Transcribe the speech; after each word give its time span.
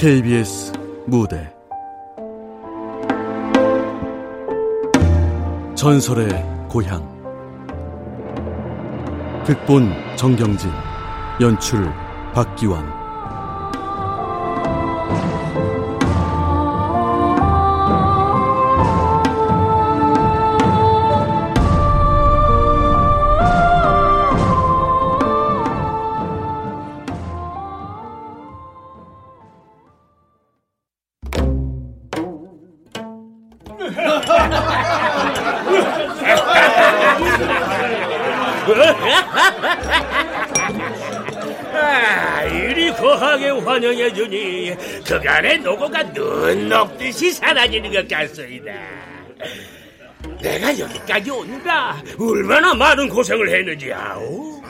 KBS 0.00 0.72
무대. 1.04 1.52
전설의 5.74 6.42
고향. 6.70 7.06
극본 9.44 9.92
정경진. 10.16 10.70
연출 11.42 11.84
박기환 12.32 12.99
눈 47.10 47.12
녹듯이 47.12 47.32
사라지는 47.32 47.92
것 47.92 48.08
같소이다. 48.08 48.72
내가 50.40 50.78
여기까지 50.78 51.30
오는가 51.30 52.02
얼마나 52.18 52.72
많은 52.74 53.08
고생을 53.08 53.48
했는지 53.48 53.92
아우. 53.92 54.60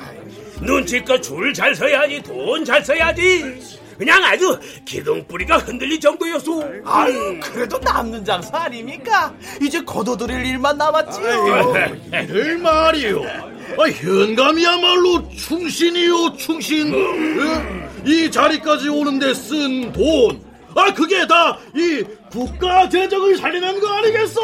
눈치껏 0.62 1.22
줄 1.22 1.52
잘 1.55 1.74
서야지 1.74 2.22
돈 2.22 2.64
잘 2.64 2.84
써야지. 2.84 3.78
그냥 3.98 4.24
아주 4.24 4.58
기둥뿌리가 4.86 5.58
흔들릴 5.58 6.00
정도였소. 6.00 6.64
아유, 6.86 7.38
그래도 7.42 7.78
남는 7.78 8.24
장사 8.24 8.56
아닙니까? 8.62 9.34
이제 9.60 9.78
거둬들일 9.82 10.47
일만 10.47 10.78
남았지요. 10.78 11.72
될 12.10 12.56
말이요. 12.58 13.22
아, 13.78 13.88
현감이야말로 13.91 15.28
충신이요, 15.36 16.36
충신. 16.38 16.94
어? 16.94 18.00
이 18.06 18.30
자리까지 18.30 18.88
오는데 18.88 19.34
쓴 19.34 19.92
돈. 19.92 20.49
아, 20.74 20.92
그게 20.94 21.26
다 21.26 21.58
이 21.74 22.04
국가 22.30 22.88
재정을 22.88 23.36
살리는 23.36 23.80
거 23.80 23.88
아니겠소? 23.88 24.40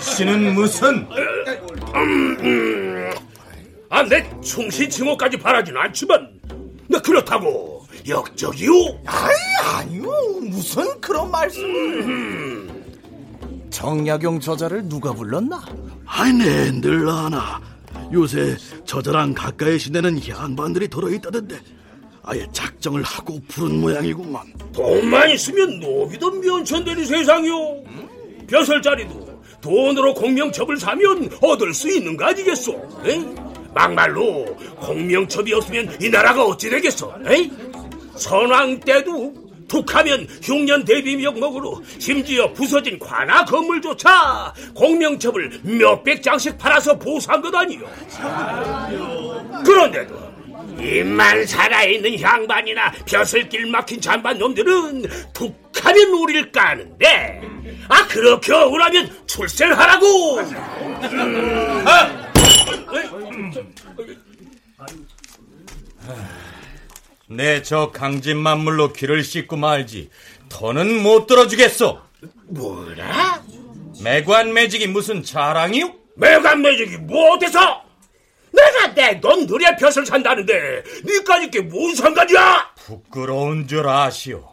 충신은 0.00 0.54
무슨? 0.54 1.06
아, 3.90 4.02
내 4.02 4.28
충신 4.42 4.88
칭호까지 4.90 5.38
바라진 5.38 5.76
않지만, 5.76 6.28
나 6.88 6.98
그렇다고 7.00 7.86
역적이요. 8.06 8.70
아이, 9.06 9.34
아니요. 9.80 10.10
무슨 10.42 11.00
그런 11.00 11.30
말씀을. 11.30 12.68
정약용 13.70 14.40
저자를 14.40 14.88
누가 14.88 15.12
불렀나? 15.12 15.62
아이, 16.06 16.32
낸들 16.32 17.08
아나. 17.08 17.60
요새 18.12 18.56
저자랑 18.84 19.34
가까이 19.34 19.78
지내는 19.78 20.26
양반들이 20.26 20.88
들어있다던데. 20.88 21.58
아예 22.28 22.46
작정을 22.52 23.02
하고 23.02 23.40
부른 23.48 23.80
모양이구만. 23.80 24.42
돈만 24.74 25.30
있으면 25.30 25.80
노비도 25.80 26.30
면천되는 26.30 27.06
세상이요. 27.06 27.82
벼슬자리도 28.46 29.40
돈으로 29.62 30.12
공명첩을 30.12 30.76
사면 30.76 31.30
얻을 31.40 31.72
수 31.72 31.88
있는 31.88 32.18
거 32.18 32.26
아니겠소? 32.26 33.00
에이? 33.06 33.24
막말로 33.74 34.44
공명첩이 34.76 35.54
없으면 35.54 35.96
이 36.02 36.10
나라가 36.10 36.44
어찌 36.44 36.68
되겠소? 36.68 37.14
에이? 37.26 37.50
선왕 38.16 38.80
때도 38.80 39.32
툭하면 39.66 40.26
흉년 40.42 40.84
대비 40.84 41.16
명목으로 41.16 41.82
심지어 41.98 42.52
부서진 42.52 42.98
관아 42.98 43.46
건물조차 43.46 44.52
공명첩을 44.74 45.60
몇백 45.62 46.22
장씩 46.22 46.58
팔아서 46.58 46.98
보수한 46.98 47.40
것 47.40 47.54
아니요. 47.54 47.86
그런데도 49.64 50.27
입만 50.78 51.46
살아있는 51.46 52.20
향반이나 52.20 52.92
벼슬길 53.06 53.66
막힌 53.66 54.00
잔반 54.00 54.38
놈들은 54.38 55.04
툭하면 55.32 56.08
우리를 56.10 56.52
까는데 56.52 57.40
아 57.88 58.06
그렇게 58.06 58.52
억울하면 58.52 59.26
출세하라고 59.26 60.40
내저 67.28 67.90
강진 67.92 68.38
만물로 68.38 68.92
귀를 68.92 69.22
씻고 69.22 69.56
말지 69.56 70.10
더는 70.48 71.02
못 71.02 71.26
들어주겠소. 71.26 72.00
뭐라? 72.48 73.42
매관 74.02 74.54
매직이 74.54 74.86
무슨 74.86 75.22
자랑이요? 75.22 75.92
매간 76.16 76.62
매직이 76.62 76.96
뭐 76.96 77.34
어때서? 77.34 77.82
내가 78.52 78.86
내돈 78.94 79.46
들여 79.46 79.76
벼슬 79.76 80.04
산다는데 80.06 80.82
니까지 81.04 81.50
게 81.50 81.68
뭔 81.68 81.94
상관이야? 81.94 82.74
부끄러운 82.76 83.66
줄 83.68 83.86
아시오. 83.88 84.48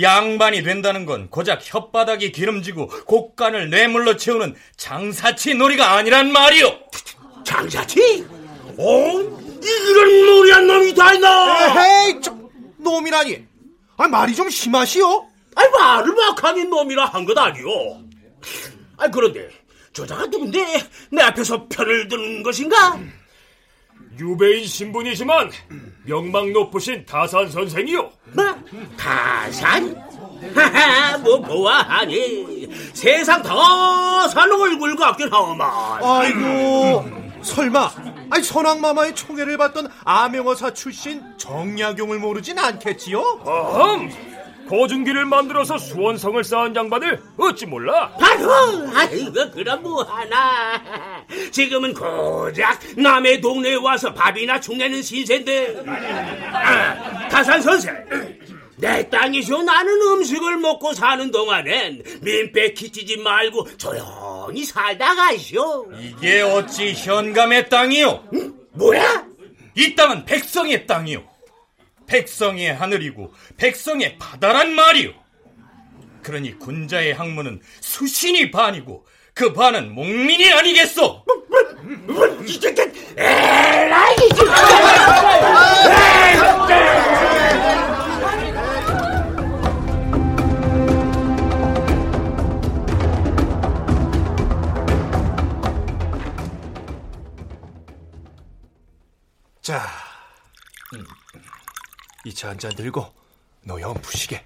양반이 0.00 0.62
된다는 0.64 1.06
건 1.06 1.30
고작 1.30 1.60
혓바닥이 1.62 2.32
기름지고 2.32 2.88
곡간을 3.06 3.70
뇌물로 3.70 4.16
채우는 4.16 4.56
장사치 4.76 5.54
놀이가 5.54 5.92
아니란 5.92 6.32
말이오. 6.32 6.68
장사치? 7.44 8.26
어? 8.76 9.44
이런 9.62 10.26
무리한 10.26 10.66
놈이 10.66 10.94
다 10.94 11.14
있나? 11.14 11.56
에헤이, 12.08 12.20
저, 12.20 12.36
놈이라니. 12.78 13.44
아, 13.96 14.08
말이 14.08 14.34
좀 14.34 14.50
심하시오? 14.50 15.28
아이 15.54 15.68
말을 15.70 16.12
막하니 16.12 16.64
놈이라 16.64 17.04
한 17.06 17.24
것 17.24 17.38
아니오. 17.38 18.00
아 18.96 19.08
그런데 19.08 19.48
저자가 19.94 20.26
누군데 20.26 20.82
내 21.10 21.22
앞에서 21.22 21.66
편을 21.68 22.08
드는 22.08 22.42
것인가? 22.42 22.98
유배인 24.18 24.66
신분이지만 24.66 25.50
명망 26.04 26.52
높으신 26.52 27.06
다산 27.06 27.48
선생이요. 27.50 28.10
뭐? 28.32 28.44
가산? 28.96 29.96
하하 30.54 31.16
뭐 31.18 31.40
보아하니 31.40 32.68
세상 32.92 33.42
다산 33.42 34.52
얼굴 34.52 34.94
같긴 34.96 35.32
하오만 35.32 35.70
아이고, 36.02 37.04
설마, 37.42 37.90
아니, 38.30 38.42
선왕마마의 38.42 39.14
총애를 39.14 39.56
받던 39.56 39.88
아명어사 40.04 40.74
출신 40.74 41.22
정약용을 41.38 42.18
모르진 42.18 42.58
않겠지요? 42.58 43.18
어흠! 43.20 44.10
거중기를 44.68 45.24
만들어서 45.26 45.78
수원성을 45.78 46.42
쌓은 46.42 46.74
양반을 46.74 47.22
어찌 47.36 47.66
몰라? 47.66 48.10
바로 48.18 48.50
아이고 48.94 49.50
그럼 49.52 49.82
뭐하나 49.82 50.80
지금은 51.50 51.94
고작 51.94 52.78
남의 52.96 53.40
동네에 53.40 53.74
와서 53.76 54.12
밥이나 54.12 54.60
축내는 54.60 55.02
신세인데 55.02 55.84
아, 56.52 57.28
가산 57.28 57.60
선생 57.60 57.94
내 58.76 59.08
땅이쇼 59.08 59.62
나는 59.62 59.92
음식을 60.00 60.56
먹고 60.58 60.92
사는 60.94 61.30
동안엔 61.30 62.02
민폐 62.22 62.72
끼치지 62.72 63.18
말고 63.18 63.76
조용히 63.76 64.64
살다 64.64 65.14
가시오 65.14 65.86
이게 66.00 66.40
어찌 66.42 66.92
현감의 66.92 67.68
땅이요? 67.68 68.24
뭐야? 68.72 69.26
이 69.76 69.94
땅은 69.94 70.24
백성의 70.24 70.86
땅이요. 70.86 71.22
백성의 72.06 72.74
하늘이고 72.74 73.32
백성의 73.56 74.18
바다란 74.18 74.74
말이요. 74.74 75.12
그러니 76.22 76.58
군자의 76.58 77.14
학문은 77.14 77.60
수신이 77.80 78.50
반이고 78.50 79.06
그 79.34 79.52
반은 79.52 79.92
목민이 79.94 80.52
아니겠소? 80.52 81.24
자, 99.62 99.82
이 102.24 102.32
차 102.34 102.48
한 102.48 102.58
잔 102.58 102.74
들고 102.74 103.06
노영 103.62 103.94
푸시게. 103.94 104.44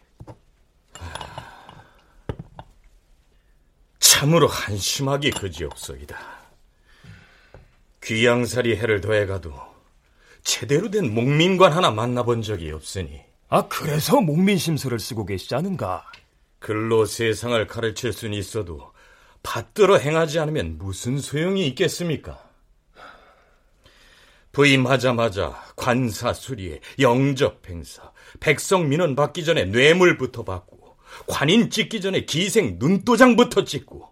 참으로 4.01 4.47
한심하기 4.49 5.31
그지없소이다. 5.33 6.19
귀양살이 8.03 8.77
해를 8.77 9.01
더해가도 9.01 9.53
제대로 10.43 10.91
된 10.91 11.13
목민관 11.15 11.73
하나 11.73 11.91
만나본 11.91 12.43
적이 12.43 12.73
없으니 12.73 13.21
아 13.49 13.69
그래서 13.69 14.21
목민심서를 14.21 14.99
쓰고 14.99 15.27
계시지 15.27 15.55
않은가? 15.55 16.05
글로 16.59 17.05
세상을 17.05 17.67
가르칠 17.67 18.13
수는 18.13 18.37
있어도 18.39 18.93
받들어 19.43 19.99
행하지 19.99 20.39
않으면 20.39 20.79
무슨 20.79 21.19
소용이 21.19 21.67
있겠습니까? 21.69 22.48
부임하자마자 24.53 25.63
관사 25.77 26.33
수리에 26.33 26.81
영접 26.99 27.69
행사, 27.69 28.13
백성 28.41 28.89
민원 28.89 29.15
받기 29.15 29.45
전에 29.45 29.65
뇌물부터 29.67 30.45
받고, 30.45 30.97
관인 31.27 31.71
찍기 31.71 32.01
전에 32.01 32.25
기생 32.25 32.77
눈도장부터 32.79 33.65
찍고, 33.65 34.09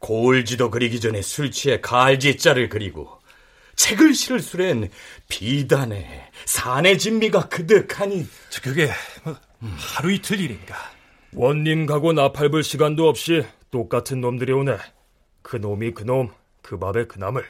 고을지도 0.00 0.70
그리기 0.70 1.00
전에 1.00 1.22
술 1.22 1.50
취해 1.50 1.80
가을지자를 1.80 2.68
그리고, 2.68 3.18
책을 3.76 4.14
실을 4.14 4.40
수엔 4.40 4.90
비단에 5.28 6.30
산의 6.46 6.98
진미가 6.98 7.48
그득하니 7.48 8.26
그게 8.62 8.88
뭐 9.24 9.36
하루 9.76 10.12
이틀 10.12 10.40
일인가? 10.40 10.76
원님 11.32 11.86
가고 11.86 12.12
나팔불 12.12 12.62
시간도 12.62 13.08
없이 13.08 13.44
똑같은 13.70 14.20
놈들이 14.20 14.52
오네. 14.52 14.76
그 15.42 15.56
놈이 15.56 15.92
그 15.92 16.04
놈, 16.04 16.30
그 16.62 16.78
밥에 16.78 17.06
그 17.06 17.18
남을. 17.18 17.44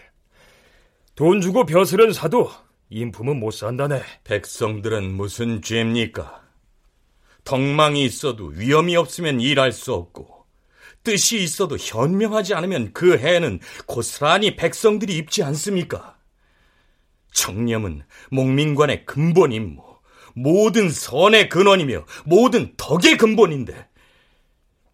돈 1.14 1.40
주고 1.40 1.64
벼슬은 1.64 2.12
사도 2.12 2.50
인품은 2.90 3.38
못 3.38 3.52
산다네. 3.52 4.02
백성들은 4.25 5.12
무슨 5.12 5.62
죄입니까? 5.62 6.43
덕망이 7.44 8.05
있어도 8.05 8.46
위험이 8.46 8.96
없으면 8.96 9.40
일할 9.40 9.70
수 9.70 9.94
없고 9.94 10.44
뜻이 11.05 11.40
있어도 11.40 11.76
현명하지 11.76 12.55
않으면 12.55 12.93
그 12.93 13.16
해는 13.16 13.61
고스란히 13.87 14.56
백성들이 14.56 15.16
입지 15.16 15.44
않습니까? 15.44 16.16
청렴은 17.32 18.02
목민관의 18.32 19.06
근본 19.06 19.52
임무, 19.52 19.82
모든 20.34 20.90
선의 20.90 21.49
근원이며 21.49 22.06
모든 22.25 22.75
덕의 22.76 23.19
근본인데 23.19 23.87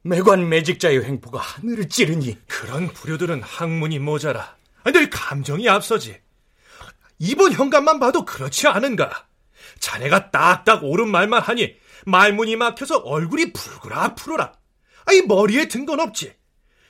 매관 0.02 0.50
매직자의 0.50 1.02
횡포가 1.02 1.38
하늘을 1.38 1.88
찌르니 1.88 2.37
그런 2.46 2.88
불효들은 2.88 3.43
학문이 3.43 4.00
모자라. 4.00 4.59
늘 4.85 5.11
감정이 5.11 5.69
앞서지. 5.69 6.21
이번 7.19 7.53
현관만 7.53 8.00
봐도 8.00 8.25
그렇지 8.25 8.67
않은가? 8.67 9.27
자네가 9.79 10.31
딱딱 10.31 10.85
옳은 10.85 11.09
말만 11.09 11.43
하니 11.43 11.77
말문이 12.06 12.56
막혀서 12.56 12.99
얼굴이 12.99 13.53
붉으라 13.53 14.15
푸르라. 14.15 14.53
아이 15.06 15.23
머리에 15.23 15.69
든 15.69 15.87
건 15.87 16.00
없지. 16.00 16.35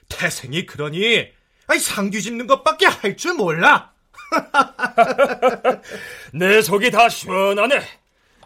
태생이 0.08 0.66
그러니 0.66 1.28
아이 1.66 1.78
상규 1.78 2.20
짚는 2.20 2.46
것밖에 2.46 2.86
할 2.86 3.16
줄 3.16 3.34
몰라. 3.34 3.92
내 6.32 6.62
속이 6.62 6.90
다 6.90 7.08
시원하네. 7.08 7.80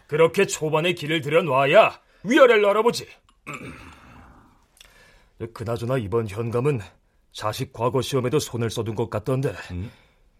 그렇게 0.07 0.45
초반에 0.47 0.93
길을 0.93 1.21
들여놔야 1.21 1.99
위아래를 2.23 2.65
알아보지. 2.65 3.07
그나저나 5.53 5.97
이번 5.97 6.27
현감은 6.27 6.81
자식 7.35 7.73
과거 7.73 8.01
시험에도 8.01 8.39
손을 8.39 8.69
써둔 8.69 8.95
것 8.95 9.09
같던데 9.09 9.53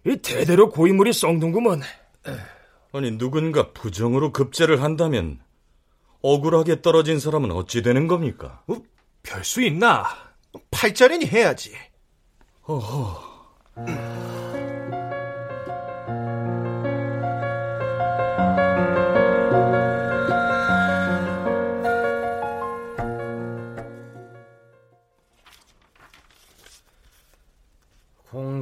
이 0.07 0.15
대대로 0.15 0.69
고인물이 0.69 1.11
썩는구먼. 1.11 1.81
아니 2.93 3.17
누군가 3.17 3.73
부정으로 3.73 4.31
급제를 4.31 4.81
한다면 4.81 5.41
억울하게 6.21 6.81
떨어진 6.81 7.19
사람은 7.19 7.51
어찌 7.51 7.81
되는 7.81 8.07
겁니까? 8.07 8.63
어, 8.67 8.77
별수 9.23 9.61
있나? 9.61 10.05
팔자리니 10.71 11.25
해야지. 11.25 11.73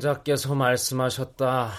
공자께서 0.03 0.53
말씀하셨다. 0.53 1.71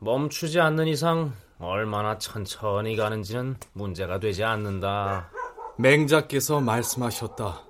멈추지 0.00 0.60
않는 0.60 0.88
이상 0.88 1.32
얼마나 1.58 2.18
천천히 2.18 2.96
가는지는 2.96 3.56
문제가 3.72 4.20
되지 4.20 4.44
않는다. 4.44 5.30
맹자께서 5.78 6.60
말씀하셨다. 6.60 7.62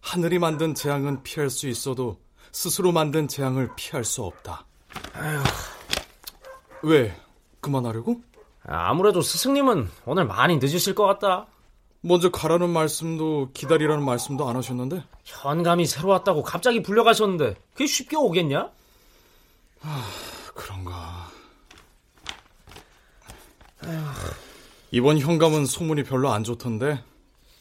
하늘이 0.00 0.38
만든 0.38 0.74
재앙은 0.76 1.24
피할 1.24 1.50
수 1.50 1.68
있어도 1.68 2.20
스스로 2.52 2.92
만든 2.92 3.26
재앙을 3.26 3.70
피할 3.74 4.04
수 4.04 4.22
없다. 4.22 4.64
왜? 6.84 7.12
그만하려고? 7.60 8.20
아무래도 8.62 9.22
스승님은 9.22 9.90
오늘 10.06 10.24
많이 10.24 10.58
늦으실 10.58 10.94
것 10.94 11.04
같다. 11.06 11.48
먼저 12.00 12.30
가라는 12.30 12.70
말씀도 12.70 13.50
기다리라는 13.54 14.04
말씀도 14.04 14.48
안 14.48 14.54
하셨는데 14.54 15.02
현감이 15.24 15.86
새로 15.86 16.10
왔다고 16.10 16.44
갑자기 16.44 16.80
불려가셨는데 16.80 17.56
그게 17.72 17.86
쉽게 17.86 18.16
오겠냐? 18.16 18.70
그런가. 20.54 21.28
이번 24.90 25.18
현감은 25.18 25.66
소문이 25.66 26.04
별로 26.04 26.30
안 26.30 26.44
좋던데 26.44 27.02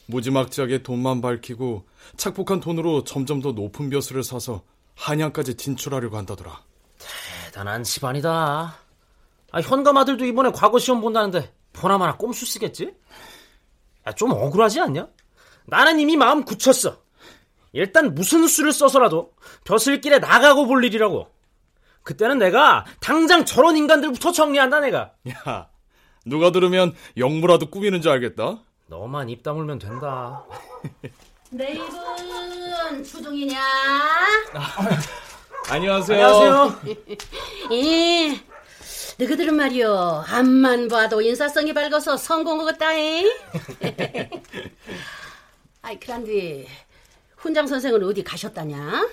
무지막지하게 0.07 0.83
돈만 0.83 1.21
밝히고 1.21 1.85
착복한 2.17 2.59
돈으로 2.59 3.03
점점 3.03 3.41
더 3.41 3.51
높은 3.51 3.89
벼슬을 3.89 4.23
사서 4.23 4.63
한양까지 4.95 5.55
진출하려고 5.55 6.17
한다더라. 6.17 6.61
대단한 7.45 7.83
집안이다. 7.83 8.75
아, 9.51 9.61
현감 9.61 9.97
아들도 9.97 10.25
이번에 10.25 10.51
과거 10.51 10.77
시험 10.79 11.01
본다는데 11.01 11.53
보나마나 11.73 12.17
꼼수 12.17 12.45
쓰겠지? 12.45 12.93
야, 14.07 14.11
좀 14.13 14.31
억울하지 14.31 14.81
않냐? 14.81 15.07
나는 15.65 15.99
이미 15.99 16.17
마음 16.17 16.43
굳혔어. 16.43 16.97
일단 17.73 18.15
무슨 18.15 18.47
수를 18.47 18.71
써서라도 18.71 19.33
벼슬길에 19.63 20.19
나가고 20.19 20.65
볼 20.65 20.83
일이라고. 20.83 21.31
그때는 22.03 22.39
내가 22.39 22.85
당장 22.99 23.45
저런 23.45 23.77
인간들부터 23.77 24.31
정리한다 24.31 24.79
내가. 24.79 25.11
야, 25.29 25.69
누가 26.25 26.51
들으면 26.51 26.93
영무라도 27.17 27.69
꾸미는 27.69 28.01
줄 28.01 28.11
알겠다. 28.11 28.59
너만 28.87 29.29
입 29.29 29.43
다물면 29.43 29.79
된다. 29.79 30.43
내 31.51 31.73
입은 31.73 33.03
추종이냐? 33.03 33.59
안녕하세요. 35.69 36.25
안녕하세요. 36.25 36.81
예. 37.73 38.39
너희들은 39.19 39.53
말이요 39.55 40.23
앞만 40.29 40.87
봐도 40.87 41.21
인사성이 41.21 41.73
밝아서 41.73 42.15
성공 42.15 42.59
거다잉 42.59 43.29
아이 45.81 45.99
그란디 45.99 46.65
훈장 47.35 47.67
선생은 47.67 48.01
어디 48.03 48.23
가셨다냐? 48.23 49.09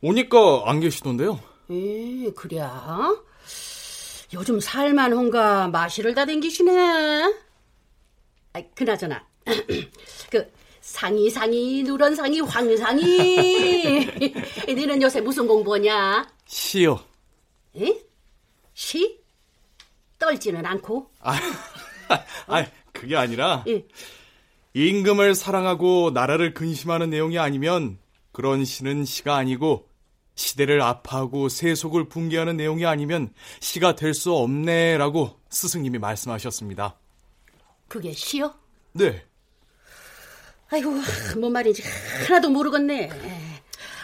오니까 0.00 0.62
안 0.66 0.78
계시던데요. 0.78 1.40
예, 1.70 2.30
그래야. 2.32 3.14
요즘 4.32 4.60
살만한가 4.60 5.68
마시를 5.68 6.14
다 6.14 6.24
댕기시네. 6.24 7.34
아, 8.54 8.62
그나저나 8.74 9.26
그 10.30 10.50
상이 10.80 11.28
상이 11.28 11.82
누런 11.82 12.14
상이 12.14 12.40
황상이 12.40 14.06
너는 14.68 15.02
요새 15.02 15.20
무슨 15.20 15.46
공부하냐? 15.46 16.26
시요. 16.46 17.00
에? 17.76 18.00
시? 18.72 19.18
떨지는 20.18 20.64
않고? 20.64 21.10
아, 21.20 21.38
아, 22.48 22.66
그게 22.92 23.16
아니라 23.16 23.64
예. 23.68 23.86
임금을 24.72 25.34
사랑하고 25.34 26.10
나라를 26.12 26.54
근심하는 26.54 27.10
내용이 27.10 27.38
아니면 27.38 27.98
그런 28.32 28.64
시는 28.64 29.04
시가 29.04 29.36
아니고 29.36 29.87
시대를 30.42 30.80
아파하고 30.80 31.48
세속을 31.48 32.08
붕괴하는 32.08 32.56
내용이 32.56 32.86
아니면 32.86 33.32
시가 33.60 33.96
될 33.96 34.14
수 34.14 34.32
없네라고 34.34 35.38
스승님이 35.50 35.98
말씀하셨습니다. 35.98 36.96
그게 37.88 38.12
시요? 38.12 38.54
네. 38.92 39.24
아이고, 40.70 40.92
뭔 41.38 41.52
말인지 41.52 41.82
하나도 42.26 42.50
모르겠네. 42.50 43.10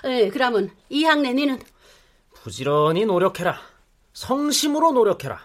에, 0.04 0.28
그러면 0.30 0.70
이 0.88 1.04
학내 1.04 1.32
니는 1.34 1.60
부지런히 2.34 3.04
노력해라. 3.06 3.58
성심으로 4.12 4.92
노력해라. 4.92 5.40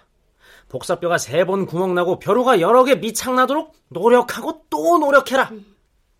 복사뼈가 0.69 1.17
세 1.17 1.45
번 1.45 1.65
구멍 1.65 1.95
나고 1.95 2.19
벼루가 2.19 2.59
여러 2.61 2.83
개 2.83 2.95
미착 2.95 3.33
나도록 3.35 3.73
노력하고 3.89 4.65
또 4.69 4.97
노력해라. 4.99 5.51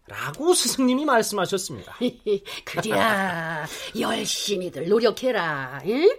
라고 0.10 0.54
스승님이 0.54 1.06
말씀하셨습니다. 1.06 1.96
그래야 2.66 3.66
열심히들 3.98 4.90
노력해라. 4.90 5.82
응? 5.86 6.10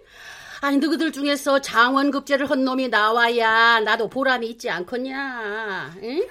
아니 0.62 0.76
너희들 0.76 1.12
중에서 1.12 1.60
장원급제를 1.60 2.48
한 2.50 2.64
놈이 2.64 2.88
나와야 2.88 3.80
나도 3.80 4.08
보람이 4.08 4.46
있지 4.50 4.70
않겠냐. 4.70 5.94
응? 6.02 6.26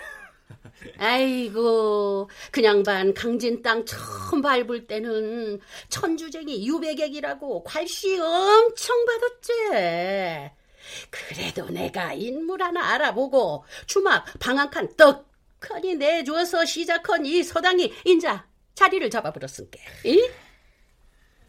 아이고 0.98 2.30
그냥 2.52 2.84
반 2.84 3.14
강진 3.14 3.62
땅 3.62 3.86
처음 3.86 4.42
밟을 4.42 4.88
때는 4.88 5.60
천주쟁이 5.90 6.66
유배객이라고 6.66 7.64
괄시 7.64 8.18
엄청 8.20 8.96
받았지. 9.06 10.52
그래도 11.10 11.66
내가 11.70 12.14
인물 12.14 12.64
하나 12.64 12.94
알아보고 12.94 13.66
주막 13.86 14.26
방한 14.40 14.70
칸 14.70 14.96
떡 14.96 15.29
하니 15.62 15.96
내줘서 15.96 16.66
시작한 16.66 17.26
이 17.26 17.44
서당이 17.44 17.94
인자 18.06 18.48
자리를 18.76 19.10
잡아버렸으니까. 19.10 19.80
이? 20.06 20.30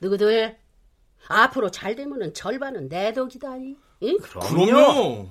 누구들 0.01 0.59
앞으로 1.29 1.71
잘 1.71 1.95
되면은 1.95 2.35
절반은 2.35 2.89
내 2.89 3.13
덕이다니. 3.13 3.77
응? 4.03 4.19
그럼요. 4.19 5.29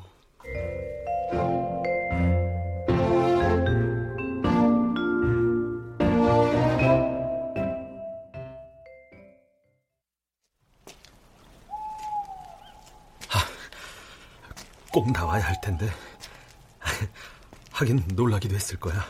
꼭 14.92 15.12
나와야 15.12 15.44
할 15.46 15.62
텐데. 15.62 15.88
하긴 17.80 18.04
놀라기도 18.14 18.56
했을 18.56 18.78
거야. 18.78 19.06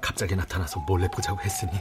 갑자기 0.00 0.36
나타나서 0.36 0.78
몰래 0.86 1.08
보자고 1.08 1.40
했으니. 1.40 1.72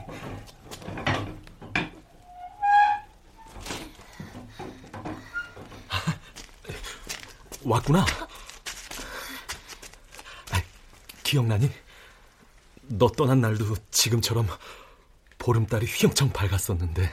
왔구나. 7.64 8.02
아, 8.02 8.06
기억나니? 11.22 11.72
너 12.88 13.08
떠난 13.10 13.42
날도 13.42 13.76
지금처럼 13.92 14.48
보름달이 15.38 15.86
휘영청 15.86 16.32
밝았었는데. 16.32 17.08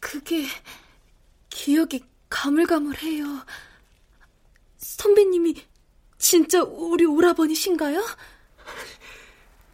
그게 0.00 0.46
기억이 1.50 2.02
가물가물해요. 2.30 3.44
선배님이 4.78 5.73
진짜 6.24 6.62
우리 6.62 7.04
오라버니신가요? 7.04 8.02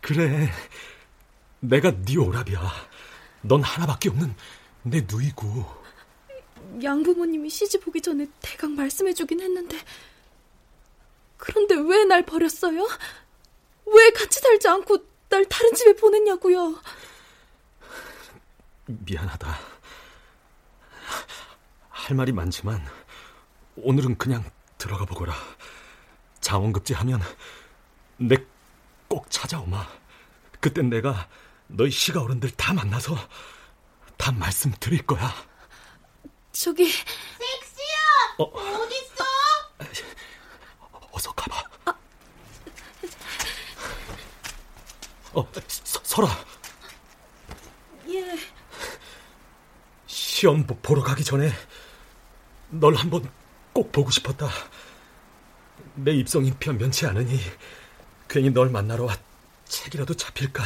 그래. 0.00 0.50
내가 1.61 1.92
네 1.92 2.16
오랍이야. 2.16 2.61
넌 3.42 3.62
하나밖에 3.62 4.09
없는 4.09 4.35
내 4.83 5.07
누이고. 5.09 5.64
양부모님이 6.83 7.49
시집 7.49 7.87
오기 7.87 8.00
전에 8.00 8.26
대강 8.42 8.75
말씀해주긴 8.75 9.40
했는데 9.40 9.78
그런데 11.37 11.76
왜 11.76 12.04
날 12.04 12.26
버렸어요? 12.26 12.88
왜 13.87 14.11
같이 14.11 14.40
살지 14.40 14.66
않고 14.66 14.99
날 15.28 15.45
다른 15.45 15.73
집에 15.75 15.95
보냈냐고요? 15.95 16.80
미안하다. 18.87 19.57
할 21.90 22.16
말이 22.16 22.33
많지만 22.33 22.85
오늘은 23.76 24.19
그냥 24.19 24.42
들어가 24.78 25.04
보거라. 25.04 25.33
자원급제하면 26.40 27.20
내 28.18 28.37
꼭 29.09 29.28
찾아오마. 29.28 29.88
그땐 30.61 30.88
내가 30.88 31.28
너희 31.66 31.90
시가 31.90 32.23
어른들 32.23 32.52
다 32.52 32.73
만나서 32.73 33.16
다 34.16 34.30
말씀 34.30 34.73
드릴 34.78 35.04
거야. 35.04 35.35
저기 36.52 36.85
섹시야! 36.88 38.37
어. 38.38 38.44
어딨어? 38.44 39.25
어서 41.11 41.32
가봐. 41.32 41.64
어, 45.32 45.52
서, 45.66 46.00
설아. 46.04 46.28
예 48.11 48.38
시험 50.06 50.64
보- 50.66 50.76
보러 50.76 51.02
가기 51.02 51.25
전에 51.25 51.50
널 52.68 52.94
한번 52.94 53.28
꼭 53.73 53.90
보고 53.90 54.09
싶었다. 54.12 54.49
내 55.94 56.12
입성이 56.12 56.52
변변치 56.59 57.06
않으니 57.06 57.38
괜히 58.28 58.50
널 58.50 58.70
만나러 58.70 59.04
와 59.04 59.16
책이라도 59.64 60.14
잡힐까 60.14 60.64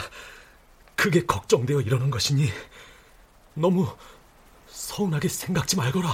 그게 0.97 1.25
걱정되어 1.25 1.81
이러는 1.81 2.11
것이니 2.11 2.51
너무 3.55 3.95
서운하게 4.69 5.29
생각지 5.29 5.77
말거라. 5.77 6.09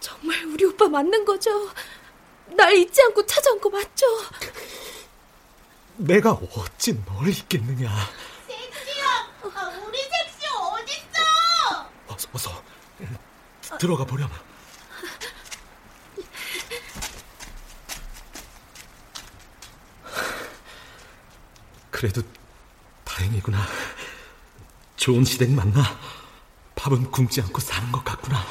정말 0.00 0.44
우리 0.46 0.64
오빠 0.64 0.88
맞는 0.88 1.24
거죠? 1.24 1.50
날 2.56 2.74
잊지 2.74 3.00
않고 3.02 3.24
찾아온 3.26 3.60
거 3.60 3.70
맞죠? 3.70 4.06
내가 5.96 6.32
어찌 6.32 7.02
널 7.04 7.28
잊겠느냐. 7.28 7.90
섹시야! 8.46 9.04
아, 9.54 9.68
우리 9.86 9.98
섹시 9.98 10.46
어딨어? 10.46 11.88
어서 12.08 12.28
어서 12.32 13.78
들어가 13.78 14.04
보렴. 14.04 14.28
그래도 22.04 22.20
다행이구나. 23.04 23.58
좋은 24.96 25.24
시댁 25.24 25.52
만나 25.52 25.82
밥은 26.74 27.10
굶지 27.10 27.40
않고 27.40 27.58
사는 27.60 27.90
것 27.90 28.04
같구나. 28.04 28.44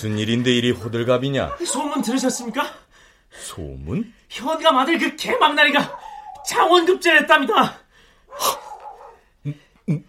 무슨 0.00 0.16
일인데 0.16 0.50
이리 0.50 0.70
호들갑이냐? 0.70 1.58
소문 1.66 2.00
들으셨습니까? 2.00 2.74
소문? 3.32 4.10
현감 4.30 4.78
아들 4.78 4.98
그 4.98 5.14
개망나니가 5.14 6.00
장원급제를 6.48 7.20
했답니다. 7.20 7.78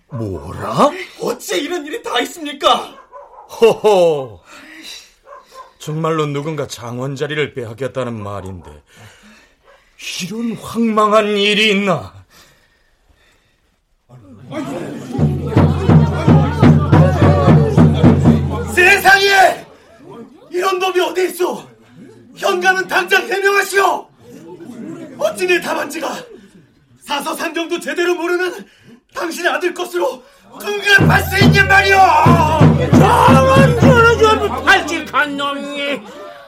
뭐라? 0.08 0.92
어째 1.20 1.58
이런 1.58 1.86
일이 1.86 2.02
다 2.02 2.22
있습니까? 2.22 2.98
허허. 3.50 4.42
정말로 5.78 6.26
누군가 6.26 6.68
장원 6.68 7.18
자리를 7.18 7.54
빼앗겼다는 7.54 8.14
말인데 8.14 8.72
이런 10.24 10.54
황망한 10.54 11.36
일이 11.36 11.70
있나? 11.72 12.21
이런 20.72 20.80
놈이 20.80 21.00
어디 21.02 21.26
있어? 21.26 21.68
현가는 22.38 22.88
당장 22.88 23.24
해명하시오. 23.28 24.10
어찌 25.18 25.46
내 25.46 25.60
답안지가 25.60 26.24
사서산경도 27.04 27.80
제대로 27.82 28.16
모르는 28.16 28.66
당신의 29.14 29.52
아들 29.52 29.74
것으로 29.74 30.24
둔갑할 30.60 31.24
수 31.24 31.44
있냔 31.44 31.68
말이오. 31.68 31.98
저런 32.92 33.80
저런 33.82 34.20
저 34.20 34.62
발칙한 34.64 35.36
놈이 35.36 36.02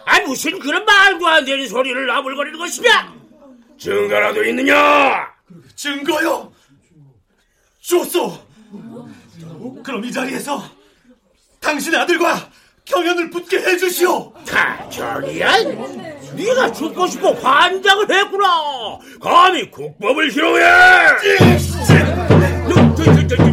아 0.06 0.20
무슨 0.22 0.58
그런 0.58 0.86
말도 0.86 1.28
안 1.28 1.44
되는 1.44 1.68
소리를 1.68 2.08
나불거리는 2.08 2.58
것이냐 2.58 3.14
증거라도 3.78 4.44
있느냐 4.46 5.28
증거요? 5.76 6.52
줬소. 7.82 8.40
그럼 9.84 10.06
이 10.06 10.12
자리에서 10.12 10.64
당신의 11.60 12.00
아들과 12.00 12.50
경연을 12.86 13.30
붙게 13.30 13.58
해주시오. 13.60 14.34
다 14.48 14.88
저리야 14.90 15.52
네가 16.36 16.72
죽고 16.74 17.08
싶어 17.08 17.32
환장을 17.32 18.12
했구나 18.12 19.00
감히 19.22 19.70
국법을 19.72 20.32
희롱해 20.32 20.64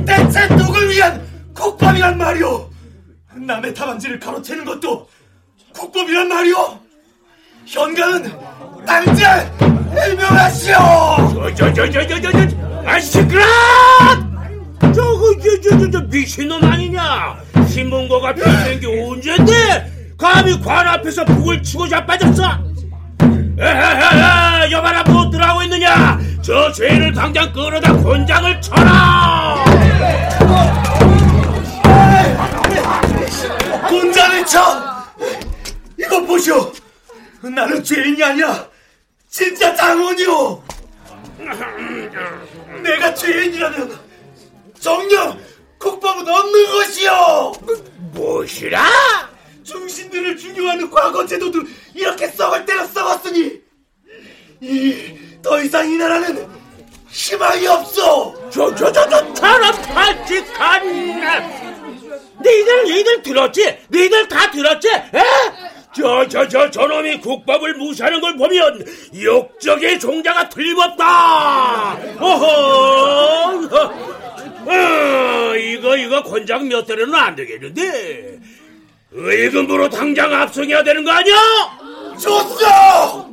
대체 0.06 0.48
누굴 0.56 0.90
위한 0.90 1.22
국밥이란 1.54 2.18
말이오? 2.18 2.68
남의 3.36 3.72
타방지를 3.74 4.18
가로채는 4.18 4.64
것도 4.64 5.08
국법이란 5.74 6.28
말이오? 6.28 6.78
현가는 7.66 8.32
당장 8.86 9.58
해명하시오! 9.92 10.74
저저저저저저 11.34 12.56
아 12.84 12.98
시끄러 12.98 13.42
저거 15.30 15.60
저저저 15.60 15.90
저, 15.90 16.00
미친놈 16.00 16.64
아니냐 16.64 17.36
신문고가 17.68 18.34
피는 18.34 18.80
게 18.80 18.86
언젠데 18.86 20.14
감히 20.18 20.58
관 20.60 20.88
앞에서 20.88 21.24
북을 21.24 21.62
치고 21.62 21.86
자빠졌어 21.88 22.42
에헤헤헤 23.58 24.72
여봐라 24.72 25.04
뭐 25.04 25.30
들하고 25.30 25.62
있느냐 25.62 26.18
저 26.42 26.72
죄를 26.72 27.12
당장 27.12 27.52
끌어다 27.52 27.92
곤장을 27.94 28.60
쳐라 28.60 29.64
군자를 33.88 34.46
쳐! 34.46 35.04
이거 35.98 36.24
보시오! 36.24 36.72
나는 37.42 37.82
죄인이 37.82 38.22
아니야! 38.22 38.66
진짜 39.28 39.74
장원이오! 39.74 40.62
내가 42.82 43.12
죄인이라면 43.14 44.09
정녕 44.80 45.38
국밥은 45.78 46.26
없는 46.28 46.66
것이오! 46.70 47.52
무엇이라? 48.12 48.82
중신들을 49.64 50.36
중요하는 50.36 50.90
과거 50.90 51.24
제도도 51.24 51.60
이렇게 51.94 52.26
썩을 52.28 52.64
때가 52.66 52.86
썩었으니 52.86 53.60
이 54.60 55.20
더 55.42 55.60
이상 55.62 55.90
이 55.90 55.96
나라는 55.96 56.46
희망이 57.08 57.66
없어! 57.66 58.34
저, 58.50 58.74
저, 58.74 58.92
저, 58.92 59.08
저, 59.08 59.34
저런 59.34 59.72
발칙한! 59.82 61.20
너희들, 62.42 62.82
너희들 62.84 63.22
들었지? 63.22 63.78
너희들 63.88 64.28
다 64.28 64.50
들었지? 64.50 64.88
에? 64.88 65.22
저, 65.96 66.26
저, 66.28 66.46
저, 66.46 66.70
저놈이 66.70 67.20
국밥을 67.20 67.74
무시하는 67.74 68.20
걸 68.20 68.36
보면 68.36 68.84
역적의 69.24 69.98
종자가 69.98 70.48
틀림없다! 70.50 71.98
어허! 72.20 73.68
어, 74.66 75.56
이거, 75.56 75.96
이거 75.96 76.22
권장 76.22 76.68
몇 76.68 76.84
대로는 76.86 77.14
안 77.14 77.34
되겠는데? 77.36 78.38
의금부로 79.12 79.88
당장 79.88 80.32
압송해야 80.32 80.82
되는 80.84 81.04
거 81.04 81.10
아니야? 81.10 81.36
좋소! 82.20 83.30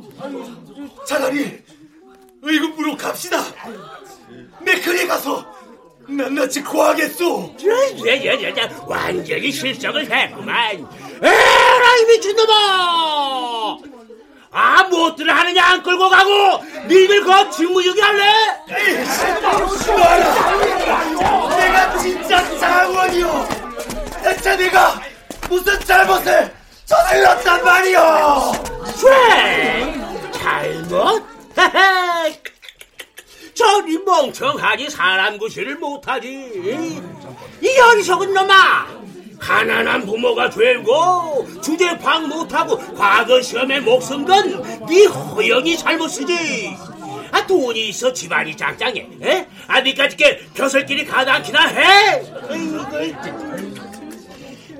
차라리 1.06 1.58
의금부로 2.42 2.96
갑시다. 2.96 3.42
메크리에 4.60 5.06
가서 5.06 5.46
낱낱이 6.08 6.62
구하겠소. 6.62 7.54
야야야야 8.06 8.84
완전히 8.86 9.52
실성을 9.52 10.10
했구만 10.10 10.86
에라이 11.22 12.04
미친놈아 12.08 13.78
아 14.50 14.82
무엇들을 14.84 15.34
하느냐 15.36 15.64
안 15.64 15.82
끌고 15.82 16.08
가고 16.08 16.64
니들 16.86 17.22
그 17.22 17.50
직무유기 17.50 18.00
할래? 18.00 18.24
내가 21.56 21.98
진짜 21.98 22.58
장원이요. 22.58 23.48
대체 24.22 24.56
내가 24.56 25.00
무슨 25.48 25.78
잘못을 25.80 26.52
저질렀단 26.86 27.64
말이오. 27.64 28.52
쇠 28.94 29.94
잘못? 30.32 31.26
저리 33.54 33.98
멍청하니 34.04 34.88
사람 34.88 35.36
구실을 35.36 35.74
못하지 35.76 36.28
이 37.60 37.78
어리석은 37.80 38.32
놈아 38.32 38.86
가난한 39.38 40.04
부모가 40.04 40.50
죄고 40.50 41.46
주제 41.62 41.96
파악 41.98 42.26
못하고 42.26 42.76
과거 42.94 43.40
시험에 43.40 43.80
목숨 43.80 44.24
건네 44.24 45.06
허영이 45.06 45.76
잘못이지 45.76 46.76
아 47.30 47.46
돈이 47.46 47.88
있어 47.88 48.12
집안이 48.12 48.56
짱짱해 48.56 49.08
에? 49.22 49.46
아 49.66 49.80
니까지 49.80 50.16
게 50.16 50.40
벼슬끼리 50.54 51.04
가다 51.04 51.34
않기나 51.34 51.66
해 51.68 52.22
어이구, 52.50 52.86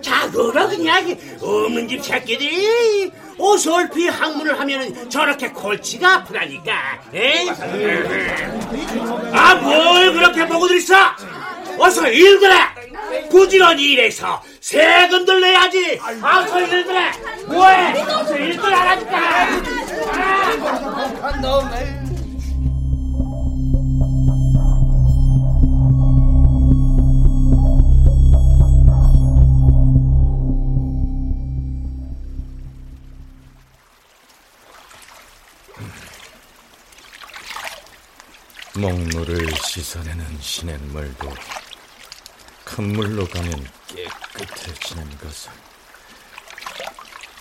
자, 0.00 0.30
그러 0.30 0.68
그냥 0.68 1.16
없는 1.40 1.88
집 1.88 2.02
새끼들이 2.02 3.10
어설피 3.38 4.08
학문을 4.08 4.58
하면은 4.58 5.10
저렇게 5.10 5.50
골치가 5.50 6.14
아프다니까. 6.14 6.72
에이? 7.12 7.48
아, 9.32 9.54
뭘 9.56 10.12
그렇게 10.12 10.46
보고 10.46 10.66
들 10.66 10.76
있어? 10.78 10.94
어서 11.78 12.08
일들해. 12.08 12.54
부지런히 13.30 13.92
일해서 13.92 14.42
세금들 14.60 15.40
내야지. 15.40 15.98
아, 16.22 16.40
어서 16.40 16.60
일들해. 16.60 17.10
뭐해? 17.46 18.02
어서 18.02 18.36
일들 18.36 18.74
하라니까. 18.74 19.18
먹물을 38.78 39.48
씻어내는 39.64 40.24
시냇물도 40.40 41.28
큰 42.68 42.92
물로 42.92 43.26
가면 43.26 43.66
깨끗해지는 43.88 45.18
것을 45.18 45.50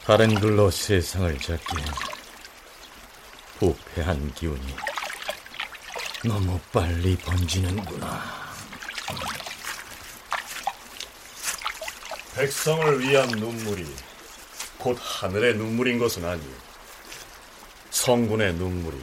다른 0.06 0.34
글로 0.40 0.72
세상을 0.72 1.38
잡기엔 1.40 1.86
부패한 3.60 4.34
기운이 4.34 4.76
너무 6.24 6.58
빨리 6.72 7.18
번지는구나. 7.18 8.24
백성을 12.36 13.00
위한 13.02 13.28
눈물이 13.28 13.86
곧 14.78 14.98
하늘의 15.00 15.56
눈물인 15.56 16.00
것은 16.00 16.24
아니오. 16.24 16.52
성군의 17.92 18.54
눈물이 18.54 18.98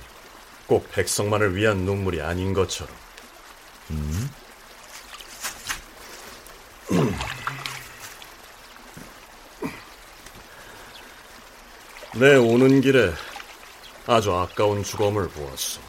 꼭 0.66 0.90
백성만을 0.90 1.54
위한 1.54 1.78
눈물이 1.78 2.22
아닌 2.22 2.54
것처럼. 2.54 2.96
음? 3.90 4.30
내 12.16 12.36
오는 12.36 12.80
길에 12.80 13.12
아주 14.06 14.32
아까운 14.32 14.84
주검을 14.84 15.28
보았소. 15.30 15.80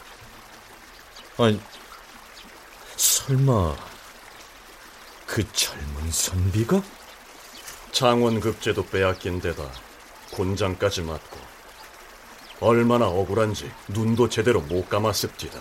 아니, 1.38 1.62
설마 2.96 3.76
그 5.28 5.52
젊은 5.54 6.12
선비가? 6.12 6.82
장원 7.92 8.40
급제도 8.40 8.84
빼앗긴 8.88 9.40
데다 9.40 9.70
곤장까지 10.32 11.04
맞고 11.04 11.38
얼마나 12.60 13.08
억울한지 13.08 13.72
눈도 13.88 14.28
제대로 14.28 14.62
못 14.62 14.90
감았습디다. 14.90 15.60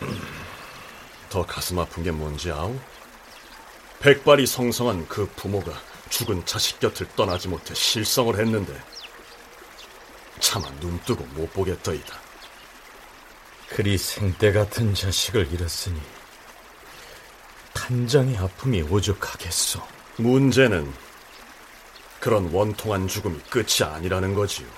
더 1.30 1.46
가슴 1.46 1.78
아픈 1.78 2.02
게 2.02 2.10
뭔지 2.10 2.50
아오? 2.50 2.76
백발이 4.00 4.46
성성한 4.46 5.06
그 5.06 5.30
부모가 5.36 5.72
죽은 6.10 6.44
자식 6.44 6.80
곁을 6.80 7.06
떠나지 7.14 7.46
못해 7.46 7.72
실성을 7.72 8.36
했는데 8.36 8.74
차마 10.46 10.70
눈뜨고 10.78 11.24
못 11.34 11.52
보겠더이다. 11.52 12.20
그리 13.68 13.98
생때 13.98 14.52
같은 14.52 14.94
자식을 14.94 15.52
잃었으니 15.52 16.00
탄장의 17.74 18.36
아픔이 18.36 18.82
오죽하겠소. 18.82 19.82
문제는 20.18 20.94
그런 22.20 22.48
원통한 22.52 23.08
죽음이 23.08 23.40
끝이 23.50 23.82
아니라는 23.82 24.36
거지요. 24.36 24.68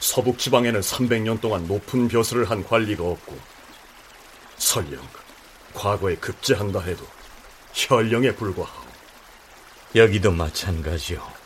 서북 0.00 0.40
지방에는 0.40 0.80
300년 0.80 1.40
동안 1.40 1.64
높은 1.68 2.08
벼슬을 2.08 2.50
한 2.50 2.64
관리가 2.64 3.04
없고 3.04 3.38
설령 4.56 5.06
과거에 5.72 6.16
급제한다 6.16 6.80
해도 6.80 7.06
현령에 7.74 8.34
불과하오. 8.34 8.88
여기도 9.94 10.32
마찬가지요. 10.32 11.37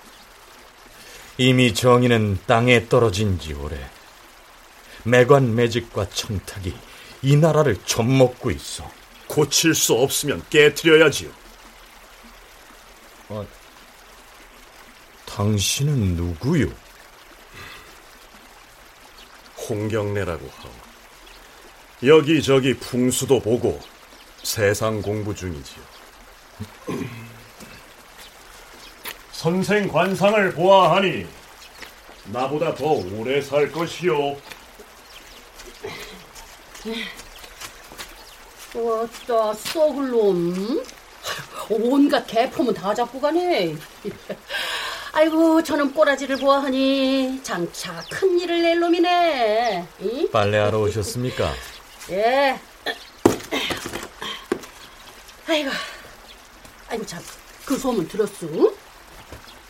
이미 1.38 1.72
정의는 1.72 2.38
땅에 2.46 2.88
떨어진 2.88 3.38
지 3.38 3.54
오래. 3.54 3.76
매관 5.04 5.54
매직과 5.54 6.10
청탁이 6.10 6.74
이 7.22 7.36
나라를 7.36 7.78
좀먹고 7.84 8.50
있어. 8.50 8.88
고칠 9.26 9.74
수 9.74 9.94
없으면 9.94 10.44
깨트려야지요. 10.50 11.30
아, 13.30 13.44
당신은 15.26 16.16
누구요? 16.16 16.70
홍경래라고 19.68 20.50
하오. 20.54 20.72
여기저기 22.04 22.74
풍수도 22.74 23.40
보고 23.40 23.80
세상 24.42 25.00
공부 25.00 25.34
중이지요. 25.34 25.82
선생 29.42 29.88
관상을 29.88 30.52
보아하니 30.54 31.26
나보다 32.26 32.76
더 32.76 32.92
오래 32.92 33.40
살 33.40 33.72
것이요. 33.72 34.36
어따 38.72 39.52
썩을 39.54 40.10
놈 40.10 40.84
온갖 41.68 42.24
개폼은 42.24 42.72
다 42.72 42.94
잡고 42.94 43.20
가네 43.20 43.74
아이고 45.12 45.60
저놈 45.64 45.92
꼬라지를 45.92 46.36
보아하니 46.36 47.40
장차 47.42 48.00
큰 48.12 48.38
일을 48.38 48.62
낼 48.62 48.78
놈이네 48.78 49.88
응? 50.02 50.30
빨래하러 50.30 50.78
오셨습니까? 50.82 51.52
예 52.10 52.60
아이고 55.48 55.70
아이고 56.88 57.04
참그 57.04 57.76
소문 57.76 58.06
들었어? 58.06 58.46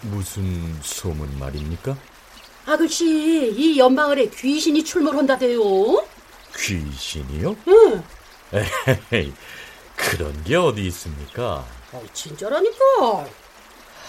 무슨 0.02 0.78
소문 0.82 1.38
말입니까? 1.38 1.96
아글씨 2.66 3.52
이 3.56 3.78
연마을에 3.78 4.28
귀신이 4.30 4.84
출몰한다대요 4.84 5.60
귀신이요? 6.56 7.56
응 7.68 8.02
에헤이, 8.52 9.32
그런 9.96 10.44
게 10.44 10.56
어디 10.56 10.86
있습니까? 10.88 11.64
어, 11.92 12.02
진짜라니까. 12.12 13.26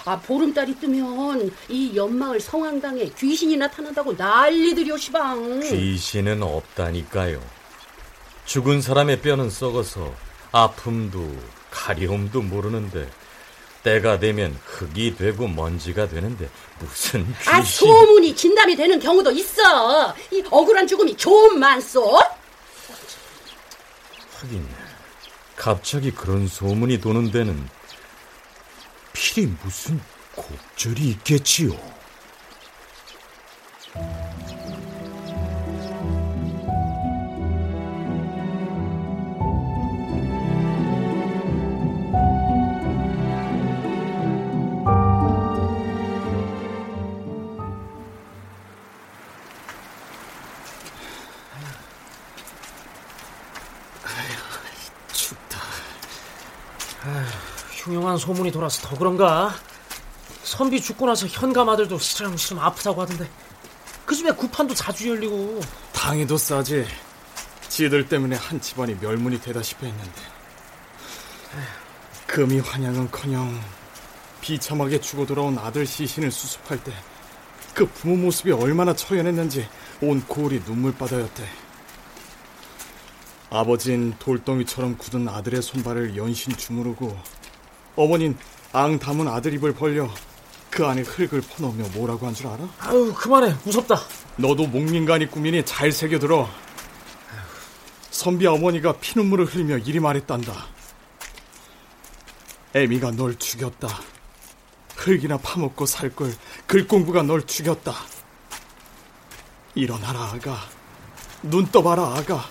아 0.05 0.19
보름달이 0.19 0.79
뜨면 0.79 1.49
이 1.69 1.95
연마을 1.95 2.41
성황당에 2.41 3.05
귀신이 3.17 3.55
나타난다고 3.55 4.13
난리들이오 4.13 4.97
시방. 4.97 5.61
귀신은 5.61 6.43
없다니까요. 6.43 7.41
죽은 8.45 8.81
사람의 8.81 9.21
뼈는 9.21 9.49
썩어서 9.49 10.13
아픔도 10.51 11.37
가려움도 11.71 12.41
모르는데 12.41 13.09
때가 13.83 14.19
되면 14.19 14.57
흙이 14.65 15.15
되고 15.15 15.47
먼지가 15.47 16.07
되는데 16.07 16.49
무슨 16.79 17.25
귀신... 17.37 17.53
아 17.53 17.61
소문이 17.61 18.35
진담이 18.35 18.75
되는 18.75 18.99
경우도 18.99 19.31
있어. 19.31 20.15
이 20.31 20.43
억울한 20.49 20.87
죽음이 20.87 21.15
좀 21.17 21.59
많소. 21.59 22.19
하긴 24.37 24.67
갑자기 25.55 26.11
그런 26.11 26.47
소문이 26.47 26.99
도는 26.99 27.31
데는 27.31 27.69
필히 29.13 29.47
무슨 29.63 30.01
곡절이 30.35 31.01
있겠지요. 31.09 31.71
흉흉한 58.13 58.17
소문이 58.17 58.51
돌아서 58.51 58.87
더 58.87 58.97
그런가? 58.97 59.53
선비 60.43 60.81
죽고 60.81 61.05
나서 61.05 61.25
현감 61.27 61.69
아들도 61.69 61.97
시름시름 61.97 62.59
아프다고 62.59 63.01
하던데 63.01 63.29
그 64.05 64.15
집에 64.15 64.31
구판도 64.31 64.73
자주 64.73 65.09
열리고 65.09 65.59
당해도 65.93 66.37
싸지. 66.37 66.85
지들 67.69 68.07
때문에 68.07 68.35
한 68.35 68.61
집안이 68.61 68.95
멸문이 68.95 69.41
되다시피 69.41 69.87
했는데 69.87 70.21
금이 72.27 72.59
환양은커녕 72.59 73.59
비참하게 74.41 74.99
죽어 75.01 75.25
돌아온 75.25 75.57
아들 75.57 75.85
시신을 75.85 76.31
수습할 76.31 76.83
때 76.83 76.93
그 77.73 77.87
부모 77.87 78.15
모습이 78.15 78.51
얼마나 78.51 78.93
처연했는지 78.93 79.67
온 79.99 80.21
고을이 80.27 80.61
눈물바다였대. 80.63 81.43
아버진 83.49 84.13
돌덩이처럼 84.19 84.95
굳은 84.99 85.27
아들의 85.27 85.59
손발을 85.63 86.15
연신 86.15 86.55
주무르고 86.55 87.17
어머닌 87.95 88.37
앙 88.71 88.97
담은 88.97 89.27
아들 89.27 89.53
입을 89.53 89.73
벌려 89.73 90.09
그 90.69 90.85
안에 90.85 91.01
흙을 91.03 91.41
퍼넣으며 91.41 91.87
뭐라고 91.89 92.25
한 92.25 92.33
줄 92.33 92.47
알아? 92.47 92.67
아유 92.79 93.13
그만해. 93.15 93.55
무섭다. 93.63 94.01
너도 94.37 94.65
목민간이 94.65 95.29
꾸미니 95.29 95.63
잘 95.65 95.91
새겨들어. 95.91 96.49
선비 98.09 98.47
어머니가 98.47 98.93
피눈물을 98.93 99.45
흘리며 99.45 99.77
이리 99.79 99.99
말했단다. 99.99 100.53
애미가 102.73 103.11
널 103.11 103.37
죽였다. 103.37 103.87
흙이나 104.95 105.37
파먹고 105.37 105.85
살 105.85 106.09
걸 106.15 106.33
글공부가 106.65 107.21
널 107.23 107.45
죽였다. 107.45 107.93
일어나라 109.75 110.21
아가. 110.33 110.57
눈 111.43 111.67
떠봐라 111.71 112.15
아가. 112.15 112.45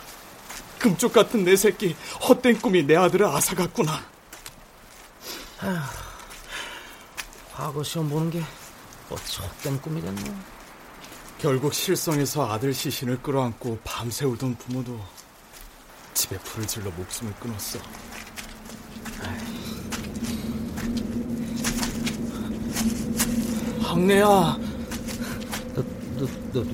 금쪽 0.78 1.12
같은 1.12 1.44
내 1.44 1.56
새끼 1.56 1.96
헛된 2.28 2.60
꿈이 2.60 2.82
내 2.84 2.94
아들을 2.96 3.24
앗아갔구나 3.26 4.04
아휴, 5.62 5.78
과거 7.54 7.84
시험 7.84 8.08
보는 8.08 8.30
게 8.30 8.42
어찌 9.08 9.40
헛된 9.40 9.80
꿈이겠노. 9.80 10.20
결국 11.38 11.72
실성해서 11.72 12.50
아들 12.50 12.74
시신을 12.74 13.22
끌어안고 13.22 13.78
밤새 13.84 14.24
울던 14.24 14.56
부모도 14.56 14.98
집에 16.14 16.36
불을 16.38 16.66
질러 16.66 16.90
목숨을 16.90 17.32
끊었어. 17.34 17.78
황래야, 23.82 24.26
너, 25.74 25.84
너, 26.16 26.26
너, 26.52 26.64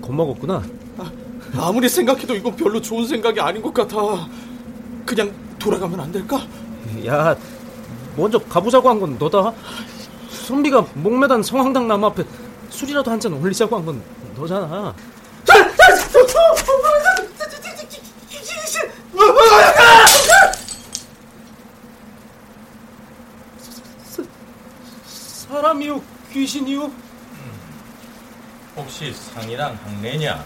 겁먹었구나. 0.00 0.62
아, 1.54 1.72
무리 1.72 1.88
생각해도 1.88 2.36
이건 2.36 2.54
별로 2.54 2.80
좋은 2.80 3.06
생각이 3.06 3.40
아닌 3.40 3.60
것 3.60 3.74
같아. 3.74 3.96
그냥 5.04 5.34
돌아가면 5.58 5.98
안 5.98 6.12
될까? 6.12 6.46
야, 7.06 7.36
먼저 8.16 8.38
가보자고 8.38 8.88
한 8.88 9.00
건 9.00 9.16
너다. 9.18 9.52
선비가 10.46 10.84
목매단 10.94 11.42
성황당 11.42 11.88
나무 11.88 12.06
앞에 12.06 12.24
술이라도 12.70 13.10
한 13.10 13.20
잔 13.20 13.32
올리자고 13.32 13.76
한 13.76 13.84
건 13.86 14.02
너잖아. 14.36 14.94
사람이요, 25.48 26.02
귀신이요? 26.32 26.90
혹시 28.76 29.12
상이랑 29.12 29.78
항래냐? 29.84 30.44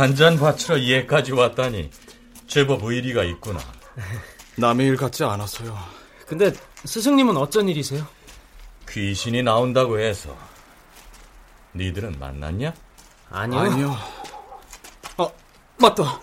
술한잔 0.00 0.38
바치러 0.38 0.80
얘까지 0.80 1.32
왔다니 1.32 1.90
제법 2.46 2.82
의리가 2.84 3.22
있구나. 3.24 3.60
남의 4.56 4.86
일 4.86 4.96
같지 4.96 5.24
않아서요. 5.24 5.76
근데 6.26 6.52
스승님은 6.86 7.36
어쩐 7.36 7.68
일이세요? 7.68 8.06
귀신이 8.88 9.42
나온다고 9.42 9.98
해서 9.98 10.34
니들은 11.74 12.18
만났냐? 12.18 12.72
아니요. 13.28 13.60
아니요. 13.60 13.96
아, 15.18 15.28
맞다. 15.76 16.18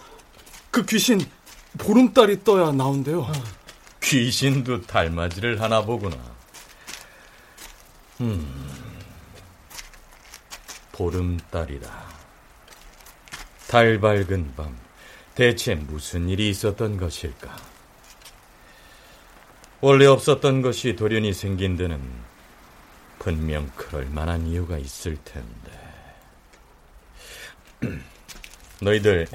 그 0.71 0.83
귀신 0.85 1.23
보름달이 1.77 2.43
떠야 2.43 2.71
나온대요. 2.71 3.31
귀신도 4.01 4.87
달맞이를 4.87 5.61
하나 5.61 5.83
보구나. 5.83 6.17
음, 8.21 8.81
보름달이다. 10.93 12.16
달 13.67 13.99
밝은 13.99 14.53
밤, 14.56 14.77
대체 15.36 15.75
무슨 15.75 16.30
일이 16.30 16.49
있었던 16.49 16.97
것일까? 16.97 17.56
원래 19.82 20.06
없었던 20.06 20.62
것이 20.62 20.95
돌연히 20.95 21.34
생긴 21.34 21.75
데는 21.75 21.99
분명 23.19 23.69
그럴 23.75 24.06
만한 24.06 24.47
이유가 24.47 24.77
있을 24.77 25.17
텐데. 25.23 25.71
너희들 28.82 29.27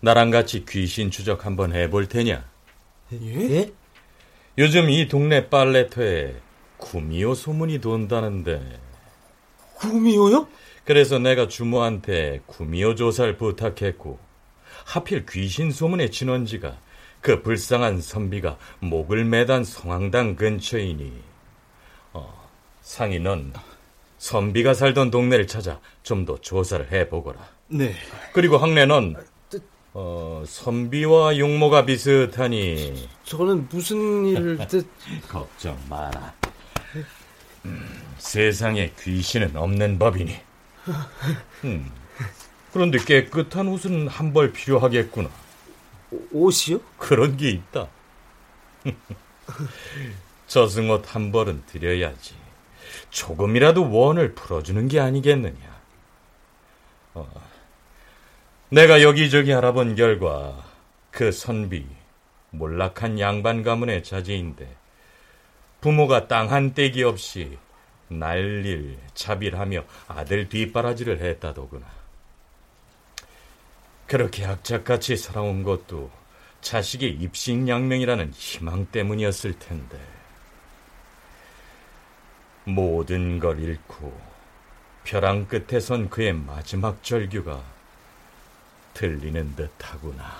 나랑 0.00 0.30
같이 0.30 0.64
귀신 0.68 1.10
추적 1.10 1.46
한번 1.46 1.72
해볼 1.72 2.08
테냐? 2.08 2.44
예? 3.12 3.72
요즘 4.58 4.90
이 4.90 5.06
동네 5.06 5.48
빨래터에 5.48 6.34
구미호 6.76 7.34
소문이 7.34 7.80
돈다는데 7.80 8.80
구미호요? 9.76 10.48
그래서 10.88 11.18
내가 11.18 11.48
주모한테 11.48 12.40
구미호 12.46 12.94
조사를 12.94 13.36
부탁했고 13.36 14.18
하필 14.86 15.26
귀신 15.26 15.70
소문의 15.70 16.10
진원지가 16.10 16.78
그 17.20 17.42
불쌍한 17.42 18.00
선비가 18.00 18.56
목을 18.80 19.26
매단 19.26 19.64
성황당 19.64 20.34
근처이니 20.36 21.12
어, 22.14 22.48
넌 23.22 23.52
선비가 24.16 24.72
살던 24.72 25.10
동네를 25.10 25.46
찾아 25.46 25.78
좀 26.02 26.24
더 26.24 26.40
조사를 26.40 26.90
해보거라. 26.90 27.38
네. 27.66 27.94
그리고 28.32 28.56
황래 28.56 28.86
넌 28.86 29.14
어, 29.92 30.42
선비와 30.46 31.36
용모가 31.36 31.84
비슷하니 31.84 33.10
저는 33.24 33.68
무슨 33.68 34.24
일을 34.24 34.56
뜻... 34.66 34.86
걱정 35.28 35.78
마라. 35.90 36.32
음, 37.66 37.86
세상에 38.16 38.90
귀신은 38.98 39.54
없는 39.54 39.98
법이니. 39.98 40.47
음, 41.64 41.90
그런데 42.72 42.98
깨끗한 42.98 43.68
옷은 43.68 44.08
한 44.08 44.32
벌 44.32 44.52
필요하겠구나. 44.52 45.30
옷이요? 46.32 46.80
그런 46.98 47.36
게 47.36 47.50
있다. 47.50 47.88
저승옷 50.46 51.14
한 51.14 51.32
벌은 51.32 51.62
드려야지. 51.66 52.34
조금이라도 53.10 53.90
원을 53.90 54.34
풀어주는 54.34 54.88
게 54.88 55.00
아니겠느냐. 55.00 55.78
어, 57.14 57.28
내가 58.70 59.02
여기저기 59.02 59.52
알아본 59.52 59.94
결과 59.96 60.64
그 61.10 61.32
선비 61.32 61.86
몰락한 62.50 63.18
양반 63.18 63.62
가문의 63.62 64.02
자제인데 64.04 64.74
부모가 65.80 66.28
땅 66.28 66.50
한 66.50 66.74
떼기 66.74 67.02
없이 67.02 67.58
날일 68.08 68.98
자빌하며 69.14 69.84
아들 70.08 70.48
뒷바라지를 70.48 71.20
했다더구나. 71.20 71.86
그렇게 74.06 74.44
악착같이 74.46 75.16
살아온 75.16 75.62
것도 75.62 76.10
자식의 76.60 77.10
입신양명이라는 77.10 78.32
희망 78.32 78.86
때문이었을 78.86 79.58
텐데 79.58 80.00
모든 82.64 83.38
걸 83.38 83.60
잃고 83.60 84.18
벼랑 85.04 85.46
끝에 85.46 85.80
선 85.80 86.10
그의 86.10 86.32
마지막 86.32 87.02
절규가 87.02 87.62
들리는 88.94 89.54
듯하구나. 89.54 90.36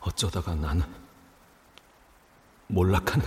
어쩌다가 0.00 0.54
나는 0.54 0.84
몰락한 2.68 3.22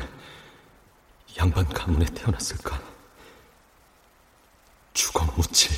양반 1.37 1.67
가문에 1.69 2.05
태어났을까? 2.05 2.81
죽어 4.93 5.25
묻힐 5.35 5.71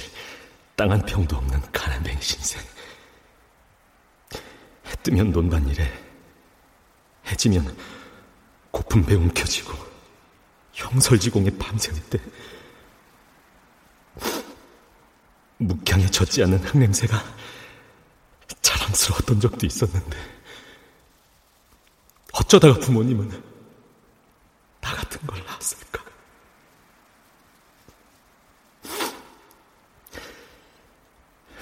땅한 0.75 1.05
평도 1.05 1.35
없는 1.35 1.61
가난뱅이 1.71 2.21
신생. 2.21 2.61
해 4.85 4.95
뜨면 5.03 5.31
논밭일에, 5.31 5.91
해지면 7.27 7.75
고픈 8.71 9.05
배 9.05 9.15
움켜쥐고 9.15 9.73
형설지공에 10.73 11.49
밤새울 11.57 11.99
때 12.09 12.19
묵향에 15.57 16.07
젖지 16.07 16.43
않는 16.43 16.59
흙냄새가 16.59 17.21
자랑스러웠던 18.61 19.41
적도 19.41 19.65
있었는데 19.65 20.17
어쩌다가 22.31 22.79
부모님은 22.79 23.48
나 24.81 24.93
같은 24.95 25.25
걸 25.27 25.43
낳았을까? 25.45 26.03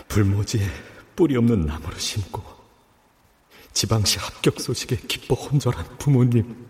불모지에 0.07 0.67
뿌리 1.15 1.35
없는 1.37 1.65
나무를 1.65 1.99
심고 1.99 2.41
지방시 3.73 4.17
합격 4.19 4.59
소식에 4.59 4.95
기뻐 5.07 5.35
혼절한 5.35 5.97
부모님 5.97 6.67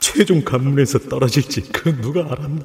최종 0.00 0.44
관문에서 0.44 0.98
떨어질지 0.98 1.72
그 1.72 1.88
누가 2.00 2.20
알았나? 2.30 2.64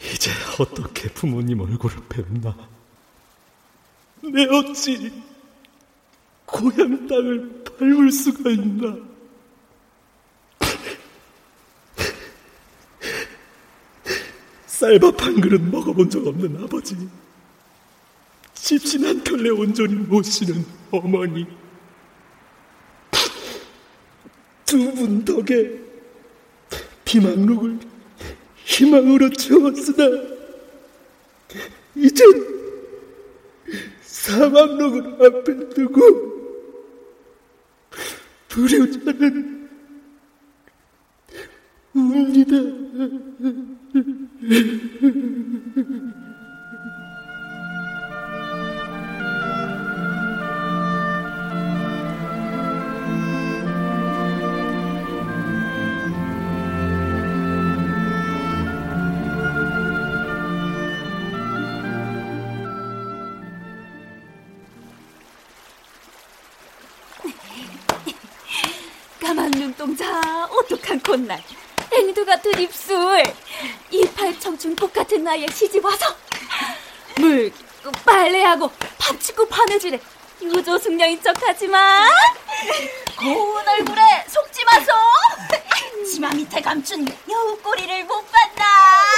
이제 0.00 0.30
어떻게 0.58 1.08
부모님 1.08 1.60
얼굴을 1.60 1.96
뵙나? 2.08 2.56
내 4.22 4.44
어찌 4.46 5.12
고향 6.46 7.06
땅을 7.06 7.64
밟을 7.78 8.10
수가 8.12 8.50
있나? 8.50 8.96
쌀밥 14.66 15.22
한 15.22 15.40
그릇 15.40 15.60
먹어본 15.60 16.10
적 16.10 16.26
없는 16.26 16.62
아버지, 16.62 16.96
집신 18.54 19.04
한 19.06 19.22
켤레 19.22 19.50
온전히 19.50 19.94
못 19.94 20.22
쉬는 20.24 20.64
어머니, 20.90 21.46
두 24.66 24.92
분 24.94 25.24
덕에 25.24 25.78
비망록을 27.04 27.78
희망으로 28.64 29.30
채웠으나 29.30 30.04
이젠 31.94 32.26
사망록을 34.02 35.24
앞에 35.24 35.68
두고 35.74 36.33
불효자는 38.54 39.68
웁니다. 41.92 42.54
오똑한 71.14 71.26
콧날, 71.26 71.40
앵두 71.92 72.24
같은 72.26 72.58
입술, 72.60 73.22
이팔 73.90 74.38
청춘 74.40 74.74
꽃 74.74 74.92
같은 74.92 75.22
나이에 75.22 75.46
시집 75.46 75.84
와서 75.84 76.06
물 77.16 77.52
빨래하고 78.04 78.70
밥 78.98 79.20
짓고 79.20 79.46
바느질해 79.46 80.00
유조 80.42 80.76
숙녀인 80.78 81.22
척하지만 81.22 82.10
고운 83.16 83.68
얼굴에 83.68 84.24
속지 84.28 84.64
마소. 84.64 84.92
치마 86.10 86.30
밑에 86.30 86.60
감춘 86.60 87.06
여우 87.30 87.56
꼬리를 87.58 88.04
못 88.04 88.24
봤나? 88.30 88.64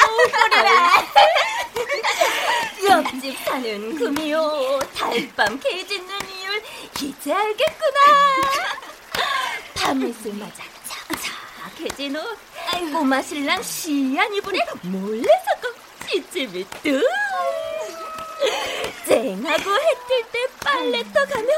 여우꼬리라. 0.02 0.92
옆집 2.90 3.38
사는 3.44 3.96
금이요 3.96 4.78
달밤 4.94 5.58
개 5.58 5.84
짖는 5.86 6.08
이유를 6.28 6.62
이제 7.02 7.32
알겠구나. 7.32 8.00
밤이슬 9.74 10.34
맞아 10.34 10.75
착착해진 11.76 12.16
옷 12.16 12.38
꼬마 12.92 13.20
신랑 13.22 13.62
시안 13.62 14.32
이불에 14.34 14.58
몰래 14.82 15.28
섞어 15.44 15.68
찌찌미 16.08 16.64
뚝 16.82 17.02
쨍하고 19.06 19.70
해뜰 19.74 20.24
때 20.32 20.46
빨래터 20.64 21.24
가며 21.26 21.48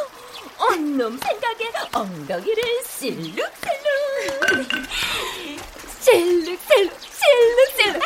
언놈 0.59 1.19
생각에 1.19 1.71
엉덩이를 1.93 2.63
실룩실룩 2.85 3.49
실룩실룩 6.01 6.99
실룩실룩 7.79 8.03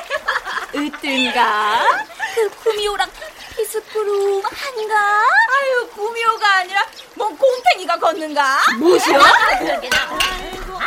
으뜬가? 0.75 1.87
그 2.35 2.49
구미호랑 2.63 3.11
비스푸름한가? 3.57 4.97
아유 4.97 5.89
구미호가 5.95 6.55
아니라 6.57 6.87
뭐 7.15 7.29
곰탱이가 7.29 7.99
걷는가? 7.99 8.59
뭐시여? 8.79 9.21
아이고 9.21 10.79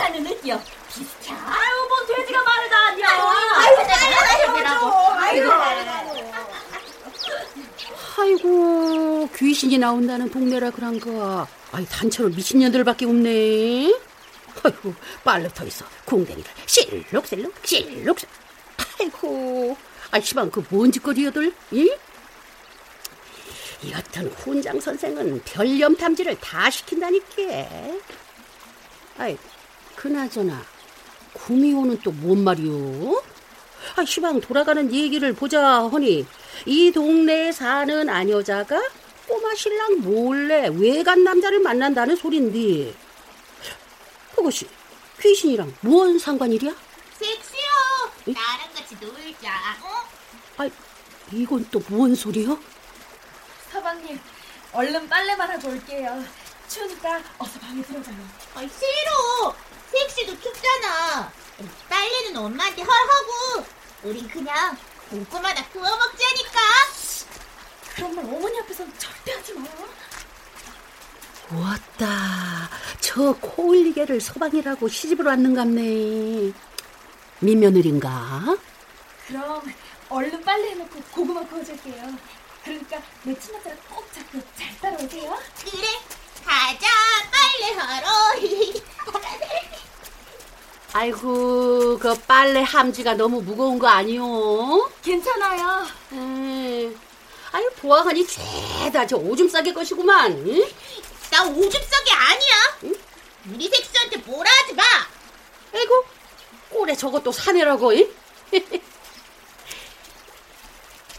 나는 0.00 0.22
느껴 0.24 0.58
비슷해. 0.88 1.32
아유 1.32 1.88
뭐 1.88 2.06
돼지가 2.16 2.42
말을 2.42 2.70
다 2.70 2.76
하냐. 2.86 3.08
아이고 3.56 5.52
아이고. 5.52 5.52
아이고. 5.52 6.30
아이고 8.18 9.28
귀신이 9.36 9.78
나온다는 9.78 10.30
동네라 10.30 10.70
그런가 10.70 11.46
아이 11.72 11.84
단체로 11.86 12.28
미친년들밖에 12.30 13.04
없네. 13.06 13.94
아이고 14.64 14.94
빨래 15.24 15.48
터 15.48 15.64
있어. 15.64 15.84
궁뎅이를 16.06 16.44
실룩실룩 16.66 17.54
실룩 17.64 18.16
아이고 19.00 19.76
아이 20.10 20.22
시방 20.22 20.50
그 20.50 20.60
뭔 20.62 20.90
짓거리여들 20.92 21.54
이? 21.70 21.94
이 23.82 23.90
같은 23.92 24.28
훈장 24.32 24.78
선생은 24.80 25.42
별염 25.44 25.96
탐지를 25.96 26.36
다 26.40 26.68
시킨다니까 26.68 27.42
아이 29.18 29.38
그나저나 30.00 30.62
구미호는 31.34 32.00
또 32.00 32.10
뭔 32.10 32.42
말이오? 32.42 33.22
아, 33.96 34.04
시방 34.04 34.40
돌아가는 34.40 34.90
얘기를 34.92 35.32
보자 35.34 35.80
허니 35.82 36.26
이 36.64 36.90
동네에 36.90 37.52
사는 37.52 38.08
아녀자가 38.08 38.80
꼬마 39.28 39.54
신랑 39.54 40.00
몰래 40.00 40.68
외간 40.68 41.22
남자를 41.22 41.60
만난다는 41.60 42.16
소린데 42.16 42.94
그것이 44.34 44.66
귀신이랑 45.20 45.74
뭔 45.82 46.18
상관이랴? 46.18 46.74
섹시요. 47.18 47.68
나랑 48.26 48.72
같이 48.74 48.96
놀자. 49.00 49.50
어? 49.82 50.62
아, 50.62 50.70
이건 51.32 51.66
또뭔 51.70 52.14
소리여? 52.14 52.58
서방님 53.70 54.18
얼른 54.72 55.08
빨래만 55.08 55.50
하고 55.50 55.68
올게요 55.68 56.24
추우니까 56.70 57.20
어서 57.38 57.58
방에 57.58 57.82
들어가요 57.82 58.16
아, 58.54 58.60
싫어. 58.60 59.54
섹시도 59.90 60.38
춥잖아. 60.40 61.32
빨래는 61.88 62.36
엄마한테 62.36 62.82
헐하고 62.82 63.66
우린 64.04 64.28
그냥 64.28 64.76
꼼꼼하다 65.10 65.66
구워 65.70 65.84
먹자니까. 65.84 66.60
그런 67.96 68.14
말 68.14 68.24
어머니 68.24 68.60
앞에서는 68.60 68.92
절대 68.98 69.32
하지 69.32 69.52
마 69.54 69.66
왔다. 71.52 72.70
저 73.00 73.32
코올리개를 73.32 74.20
서방이라고 74.20 74.86
시집을 74.88 75.24
왔는갑네. 75.26 76.52
민며느린가? 77.40 78.56
그럼 79.26 79.62
얼른 80.08 80.44
빨래 80.44 80.70
해놓고 80.70 81.00
고구마 81.10 81.40
구워줄게요 81.46 82.14
그러니까 82.64 83.00
내 83.22 83.38
치마자를 83.38 83.78
꼭 83.88 84.12
잡고 84.12 84.38
잘 84.56 84.76
따라오세요 84.80 85.38
그래. 85.64 85.86
가자. 86.50 86.86
빨래하러. 87.30 88.08
아이고, 90.92 91.96
그 91.98 92.18
빨래 92.26 92.62
함지가 92.62 93.14
너무 93.14 93.40
무거운 93.40 93.78
거 93.78 93.86
아니오? 93.86 94.90
괜찮아요. 95.00 95.86
에이, 96.12 96.96
아유, 97.52 97.70
보아하니 97.76 98.26
죄다 98.26 99.06
저 99.06 99.16
오줌 99.16 99.48
싸개 99.48 99.72
것이구만. 99.72 100.32
응? 100.32 100.68
나 101.30 101.44
오줌 101.44 101.70
싸게 101.70 102.10
아니야. 102.10 102.96
우리 103.52 103.68
색수한테 103.68 104.16
뭐라 104.16 104.50
하지 104.50 104.74
마. 104.74 104.82
아이고, 105.72 106.04
꼴에 106.70 106.96
저것도 106.96 107.30
사내라고, 107.30 107.92
잉? 107.92 108.12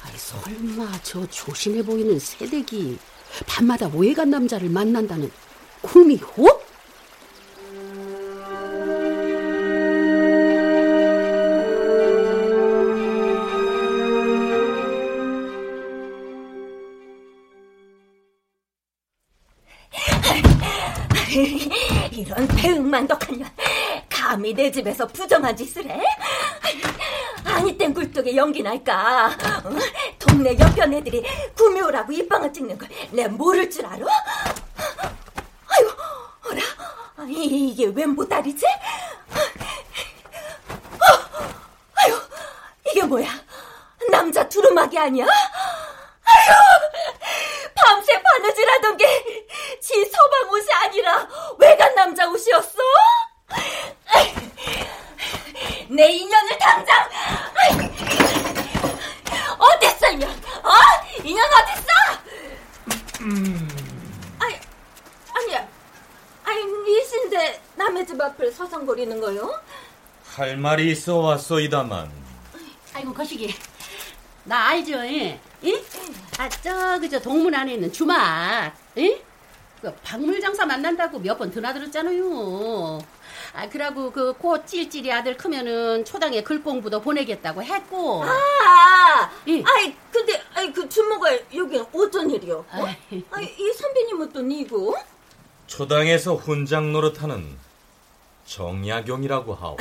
아이, 0.04 0.18
설마 0.18 1.00
저 1.04 1.26
조신해 1.28 1.84
보이는 1.84 2.20
새댁이 2.20 3.00
밤마다 3.48 3.90
외간 3.94 4.30
남자를 4.30 4.70
만난다는 4.70 5.32
꿈이호? 5.82 6.62
이런 22.12 22.48
배응만덕한 22.48 23.38
년 23.40 23.50
감히 24.10 24.54
내 24.54 24.70
집에서 24.72 25.08
부정한 25.08 25.56
짓을 25.56 25.90
해? 25.90 26.02
아니 27.46 27.78
땐 27.78 27.94
굴뚝에 27.94 28.36
연기 28.36 28.62
날까 28.64 29.28
어? 29.66 29.70
동네 30.20 30.58
옆편 30.58 30.94
애들이 30.94 31.24
구미호라고 31.56 32.12
입방을 32.12 32.52
찍는 32.54 32.78
걸 32.78 32.90
내 33.12 33.28
모를 33.28 33.70
줄 33.70 33.86
알아? 33.86 34.06
아유 35.68 35.92
어라 36.46 36.62
이게 37.28 37.86
웬 37.88 38.16
보따리지? 38.16 38.66
어, 38.66 38.70
아유 41.96 42.16
이게 42.90 43.04
뭐야 43.04 43.28
남자 44.10 44.48
두루마기 44.48 44.98
아니야? 44.98 45.26
아유 45.26 46.52
밤새 47.76 48.22
바느질하던 48.22 48.98
게 48.98 49.06
지 49.82 50.06
서방 50.06 50.50
옷이 50.52 50.72
아니라 50.74 51.28
외간 51.58 51.96
남자 51.96 52.30
옷이었어? 52.30 52.78
내 55.90 56.08
인연을 56.08 56.58
당장 56.60 57.10
어딨어 59.58 60.12
인연? 60.12 60.30
어? 60.30 60.70
인연 61.24 61.46
어딨어? 61.46 61.90
아니 64.40 64.60
아니야 65.34 65.68
아니 66.46 66.64
니신데 66.66 67.62
남의 67.76 68.06
집 68.06 68.22
앞을 68.22 68.52
서성거리는 68.52 69.20
거요? 69.20 69.60
할 70.42 70.58
말이 70.58 70.90
있어 70.92 71.18
왔소이다만 71.18 72.10
아이고, 72.96 73.14
거시기. 73.14 73.54
나 74.44 74.70
알죠, 74.70 74.94
예? 75.06 75.40
예? 75.64 75.84
아, 76.40 76.50
저, 76.50 77.00
그저 77.00 77.22
동문 77.22 77.54
안에 77.54 77.76
있는 77.76 77.94
주막, 77.94 78.76
예? 78.98 79.22
그 79.84 79.94
박물 80.04 80.42
장사 80.42 80.66
만난다고 80.66 81.20
몇 81.20 81.38
번 81.38 81.52
드나들었잖아요. 81.52 83.00
아, 83.54 83.70
그러고 83.70 84.12
그곧 84.12 84.66
찔찔이 84.66 85.14
아들 85.14 85.38
크면은 85.38 86.04
초당에 86.06 86.42
글공부도 86.42 87.02
보내겠다고 87.02 87.62
했고. 87.62 88.24
아, 88.24 89.30
예. 89.48 89.62
아이 89.64 89.96
근데 90.12 90.42
아이 90.56 90.74
그 90.74 90.90
주모가 90.90 91.38
여기 91.56 91.78
어쩐 91.94 92.32
일이요? 92.32 92.66
어? 92.72 92.86
아이. 92.86 93.24
아이 93.30 93.46
이 93.60 93.74
선배님은 93.74 94.34
또 94.34 94.42
니고? 94.42 94.96
초당에서 95.68 96.34
훈장 96.36 96.92
노릇하는 96.94 97.58
정약용이라고 98.48 99.54
하오. 99.54 99.78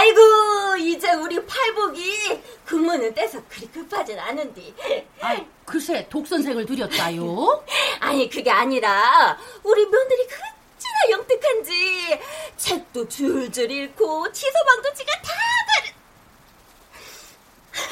아이고 0.00 0.76
이제 0.78 1.12
우리 1.12 1.44
팔복이 1.44 2.42
근무는 2.64 3.12
떼서 3.12 3.38
그리 3.50 3.66
급하진 3.70 4.18
않은디. 4.18 4.74
아이, 5.20 5.44
글쎄, 5.66 6.06
독 6.08 6.26
선생을 6.26 6.64
들였다요. 6.64 7.62
아니 8.00 8.30
그게 8.30 8.50
아니라 8.50 9.36
우리 9.62 9.84
며느리 9.84 10.26
그렇지나 10.26 11.10
영특한지 11.10 12.18
책도 12.56 13.08
줄줄 13.10 13.70
읽고 13.70 14.32
치서방도 14.32 14.94
지가 14.94 15.12
다 15.20 15.32
다른. 15.68 15.92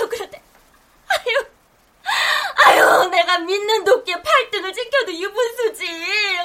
아유 0.01 0.09
그런데 0.09 0.43
아유 1.09 1.47
아유 2.65 3.09
내가 3.11 3.39
믿는 3.39 3.85
돕게 3.85 4.23
팔등을 4.23 4.73
지켜도 4.73 5.13
유분수지. 5.13 5.87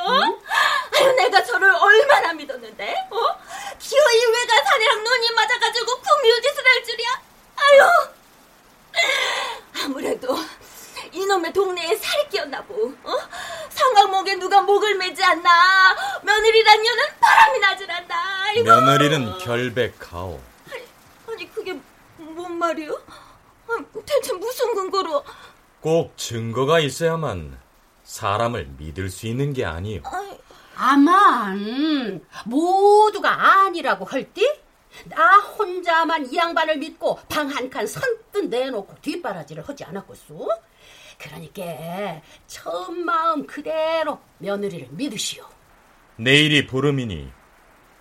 어? 0.07 0.11
아유 0.97 1.11
내가 1.15 1.41
저를 1.41 1.73
얼마나 1.73 2.33
믿었는데. 2.33 3.07
어? 3.11 3.43
기어이 3.79 4.25
외가 4.25 4.63
사내랑 4.63 5.03
눈이 5.03 5.31
맞아가지고 5.31 5.99
구미호짓을 5.99 6.65
할 6.65 6.83
줄이야. 6.85 7.21
아유 7.57 7.89
아무래도 9.83 10.37
이놈의 11.11 11.51
동네에 11.51 11.95
살이 11.97 12.29
끼었나 12.29 12.63
보. 12.63 12.93
어? 13.03 13.17
성강목에 13.69 14.35
누가 14.35 14.61
목을 14.61 14.95
매지 14.95 15.21
않나. 15.23 15.95
며느리란 16.21 16.81
년은 16.81 17.03
바람이 17.19 17.59
나질 17.59 17.91
않나. 17.91 18.53
며느리는 19.09 19.37
결백하오. 19.39 20.39
아니 21.27 21.53
그게 21.53 21.77
뭔 22.17 22.57
말이요? 22.57 22.93
아, 23.67 23.77
대체 24.05 24.33
무슨 24.33 24.73
근거로? 24.75 25.23
꼭 25.81 26.17
증거가 26.17 26.79
있어야만 26.79 27.57
사람을 28.03 28.75
믿을 28.77 29.09
수 29.09 29.27
있는 29.27 29.51
게 29.53 29.65
아니오. 29.65 30.01
아이, 30.05 30.37
아만, 30.75 32.23
모두가 32.45 33.63
아니라고 33.65 34.05
할띠? 34.05 34.61
나 35.05 35.37
혼자만 35.39 36.31
이 36.31 36.37
양반을 36.37 36.77
믿고 36.77 37.19
방 37.27 37.49
한 37.49 37.69
칸 37.69 37.85
선뜻 37.87 38.45
내놓고 38.49 38.95
뒷바라지를 39.01 39.67
하지 39.67 39.83
않았겠소? 39.83 40.47
그러니까 41.17 42.21
처음 42.47 43.03
마음 43.05 43.45
그대로 43.47 44.19
며느리를 44.37 44.87
믿으시오. 44.91 45.45
내일이 46.17 46.67
보름이니 46.67 47.31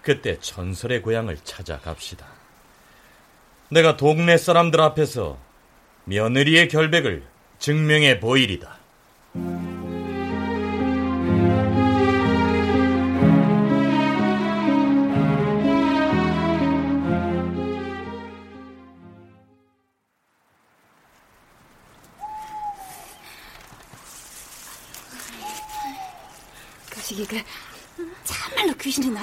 그때 0.03 0.39
전설의 0.41 1.03
고향을 1.03 1.39
찾아갑시다. 1.45 2.27
내가 3.71 3.97
동네 3.97 4.37
사람들 4.37 4.81
앞에서 4.81 5.39
며느리의 6.05 6.69
결백을 6.69 7.23
증명해 7.59 8.21
보이리다. 8.21 8.82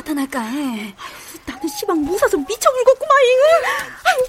나타날까 0.10 0.40
해. 0.42 0.96
나는 1.46 1.68
시방 1.68 2.02
무사서 2.02 2.38
미쳐 2.38 2.70
울겠구마잉. 2.70 3.40
아유, 4.04 4.28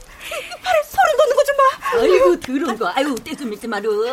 팔에 0.63 0.83
소름 0.85 1.17
돋는 1.17 1.37
거 1.37 1.45
좀 1.45 1.57
봐. 1.57 1.63
아이고 1.99 2.41
더러운 2.41 2.79
거. 2.79 2.89
아유 2.89 3.15
떼좀 3.25 3.51
밀지 3.51 3.67
마루. 3.67 4.05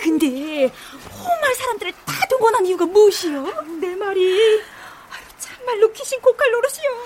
근데 0.00 0.66
험할 1.10 1.54
사람들을 1.54 1.92
다 2.04 2.26
동원한 2.28 2.66
이유가 2.66 2.84
무엇이요? 2.86 3.42
내 3.80 3.94
말이. 3.96 4.60
아유, 5.10 5.22
참말로 5.38 5.92
귀신 5.92 6.20
고칼 6.20 6.50
노릇이요. 6.50 7.04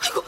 아이고. 0.00 0.24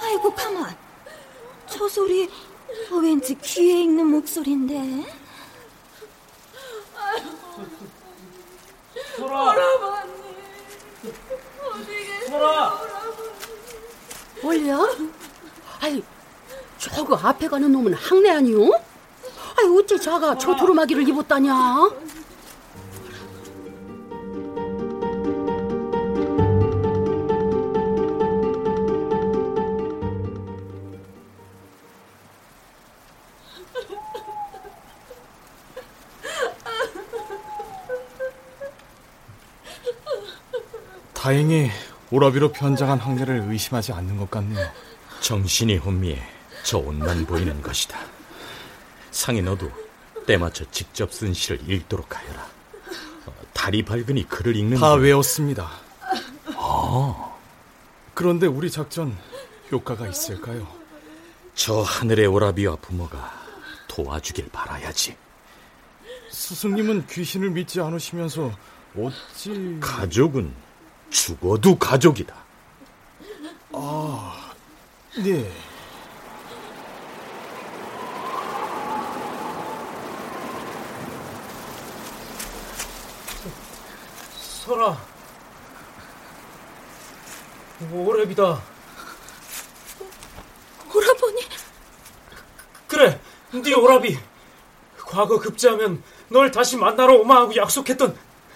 아이고 0.00 0.34
가만. 0.34 0.76
저 1.66 1.88
소리 1.88 2.28
어, 2.90 2.96
왠지 2.96 3.34
귀에 3.36 3.82
익는 3.82 4.06
목소리인데. 4.06 5.04
뭘요? 14.42 14.88
아이, 15.80 16.02
저거 16.78 17.16
앞에 17.16 17.37
가는 17.48 17.70
놈은 17.72 17.94
항내 17.94 18.30
아니오? 18.30 18.72
아이, 18.72 19.78
어째 19.78 19.98
자가 19.98 20.36
저 20.38 20.54
두루마기를 20.54 21.08
입었다냐? 21.08 21.90
다행히 41.14 41.70
오라비로 42.10 42.52
변장한 42.52 42.98
항례를 42.98 43.48
의심하지 43.50 43.92
않는 43.92 44.16
것 44.16 44.30
같네요. 44.30 44.66
정신이 45.20 45.76
혼미해 45.76 46.37
저 46.68 46.76
옷만 46.76 47.24
보이는 47.24 47.62
것이다. 47.62 47.98
창에 49.10 49.40
너도 49.40 49.72
때맞춰 50.26 50.66
직접 50.70 51.10
쓴 51.14 51.32
시를 51.32 51.66
읽도록 51.66 52.14
하여라. 52.14 52.46
어, 53.24 53.34
달이 53.54 53.86
밝으니 53.86 54.28
글을 54.28 54.54
읽는 54.54 54.76
다 54.76 54.92
외웠습니다. 54.92 55.70
아. 56.56 57.32
그런데 58.12 58.46
우리 58.46 58.70
작전 58.70 59.16
효과가 59.72 60.08
있을까요? 60.08 60.68
저 61.54 61.80
하늘의 61.80 62.26
오라비와 62.26 62.76
부모가 62.76 63.32
도와주길 63.88 64.50
바라야지. 64.52 65.16
스승님은 66.30 67.06
귀신을 67.06 67.48
믿지 67.48 67.80
않으시면서 67.80 68.52
어찌... 68.94 69.78
가족은 69.80 70.52
죽어도 71.08 71.78
가족이다. 71.78 72.34
아, 73.72 74.52
네. 75.16 75.50
설아, 84.68 84.98
오랩이다. 87.90 88.60
오라버니? 90.94 91.48
그래, 92.86 93.18
네 93.50 93.74
오라비. 93.74 94.18
과거 94.98 95.38
급제하면 95.38 96.02
널 96.28 96.50
다시 96.50 96.76
만나러 96.76 97.14
오마 97.14 97.36
하고 97.36 97.56
약속했던 97.56 98.14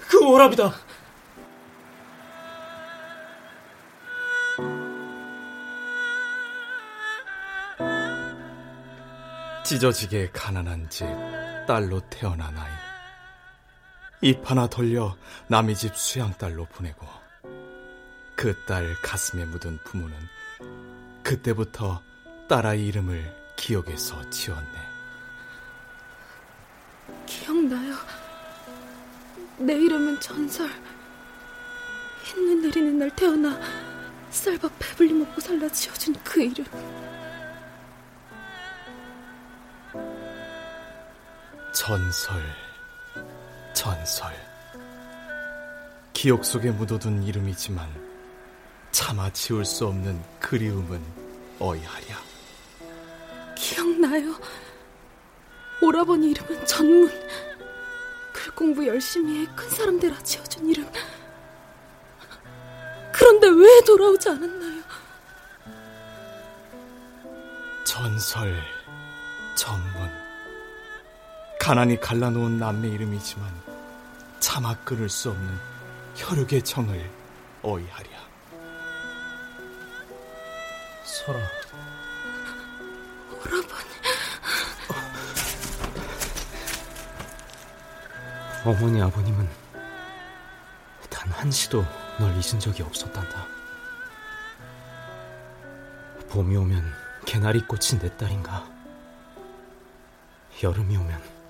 그 0.09 0.23
오라비다. 0.23 0.75
찢어지게 9.65 10.33
가난한 10.35 10.91
집 10.91 11.07
딸로 11.67 12.01
태어난 12.11 12.55
아이. 12.59 12.92
입 14.23 14.49
하나 14.49 14.67
돌려 14.69 15.17
남의 15.49 15.75
집 15.77 15.97
수양딸로 15.97 16.67
보내고 16.67 17.07
그 18.37 18.55
딸 18.67 18.95
가슴에 19.03 19.45
묻은 19.45 19.79
부모는 19.85 20.17
그때부터 21.23 22.03
딸아이 22.49 22.87
이름을 22.87 23.35
기억에서 23.57 24.29
지웠네. 24.31 24.79
기억나요. 27.27 27.95
내 29.59 29.75
이름은 29.75 30.19
전설. 30.21 30.69
흰눈 32.25 32.63
내리는 32.63 32.99
날 32.99 33.15
태어나 33.15 33.59
쌀밥 34.31 34.73
배불리 34.79 35.13
먹고 35.13 35.41
살라 35.41 35.69
지어준 35.69 36.15
그 36.25 36.43
이름. 36.43 36.65
전설, 41.73 42.43
전설. 43.83 44.33
기억 46.13 46.45
속에 46.45 46.71
묻어둔 46.71 47.25
이름이지만 47.25 47.89
차마 48.93 49.29
지울 49.33 49.65
수 49.65 49.89
없는 49.89 50.23
그리움은 50.39 51.03
어이하랴. 51.59 52.17
기억나요. 53.57 54.37
오라버니 55.81 56.31
이름은 56.31 56.65
전문. 56.65 57.11
글 58.33 58.55
공부 58.55 58.87
열심히 58.87 59.41
해 59.41 59.47
큰 59.57 59.69
사람 59.71 59.99
되라 59.99 60.17
지어준 60.23 60.69
이름. 60.69 60.89
그런데 63.11 63.49
왜 63.49 63.81
돌아오지 63.85 64.29
않았나요? 64.29 64.83
전설, 67.83 68.63
전문. 69.57 70.09
가난이 71.59 71.99
갈라놓은 71.99 72.59
남매 72.59 72.87
이름이지만 72.87 73.72
차마 74.43 74.75
끊을 74.79 75.09
수 75.09 75.31
없는 75.31 75.57
혈육의 76.17 76.65
정을 76.65 77.09
어이하랴. 77.63 78.11
설아. 81.05 81.39
오라버니. 83.31 83.93
어머니 88.65 89.01
아버님은 89.01 89.49
단 91.09 91.31
한시도 91.31 91.87
널 92.19 92.33
잊은 92.33 92.59
적이 92.59 92.83
없었단다. 92.83 93.47
봄이 96.31 96.57
오면 96.57 96.93
개나리 97.25 97.65
꽃이 97.65 98.01
내 98.01 98.15
딸인가. 98.17 98.69
여름이 100.61 100.97
오면 100.97 101.42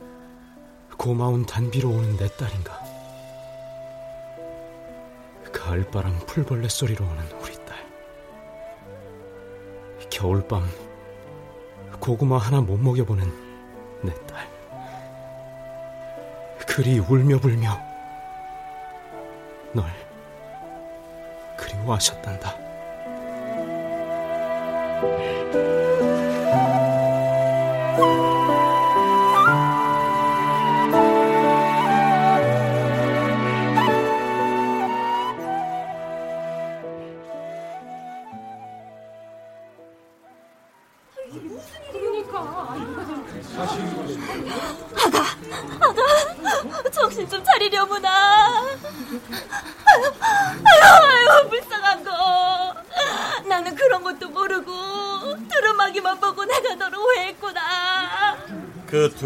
고마운 1.03 1.45
단비로 1.45 1.91
오는 1.91 2.17
내 2.17 2.29
딸인가. 2.29 2.81
가을바람 5.53 6.17
풀벌레 6.27 6.69
소리로 6.69 7.05
오는 7.05 7.29
우리 7.41 7.57
딸. 7.67 7.77
겨울밤 10.09 10.63
고구마 11.99 12.39
하나 12.39 12.61
못 12.61 12.79
먹여보는 12.79 13.27
내 14.05 14.15
딸. 14.29 14.47
그리 16.69 17.01
울며 17.01 17.41
불며 17.41 17.81
널 19.73 19.85
그리워하셨단다. 21.57 22.63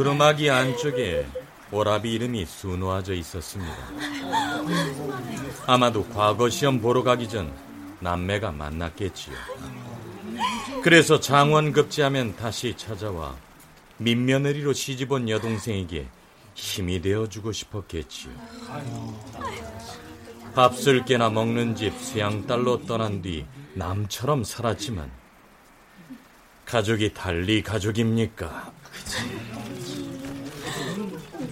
그 0.07 0.11
두루마기 0.11 0.49
안쪽에 0.51 1.27
오라비 1.73 2.13
이름이 2.13 2.47
수놓아져 2.47 3.13
있었습니다. 3.15 3.75
아마도 5.67 6.09
과거 6.11 6.49
시험 6.49 6.81
보러 6.81 7.03
가기 7.03 7.29
전 7.29 7.53
남매가 7.99 8.53
만났겠지요. 8.53 9.35
그래서 10.85 11.19
장원 11.19 11.73
급제하면 11.73 12.37
다시 12.37 12.77
찾아와 12.77 13.35
민며느리로 13.97 14.75
시집온 14.75 15.29
여동생에게 15.29 16.07
힘이 16.55 17.03
되어주고 17.03 17.51
싶었겠지요. 17.51 18.33
밥술 20.55 21.05
깨나 21.05 21.31
먹는 21.31 21.75
집 21.75 21.93
수양딸로 21.99 22.87
떠난 22.87 23.23
뒤 23.23 23.45
남처럼 23.75 24.45
살았지만 24.45 25.11
가족이 26.65 27.13
달리 27.13 27.61
가족입니까? 27.65 28.77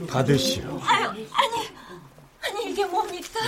받으시오. 0.08 0.80
아유, 0.86 1.08
아니, 1.08 1.68
아니 2.42 2.70
이게 2.70 2.84
뭡니까? 2.84 3.40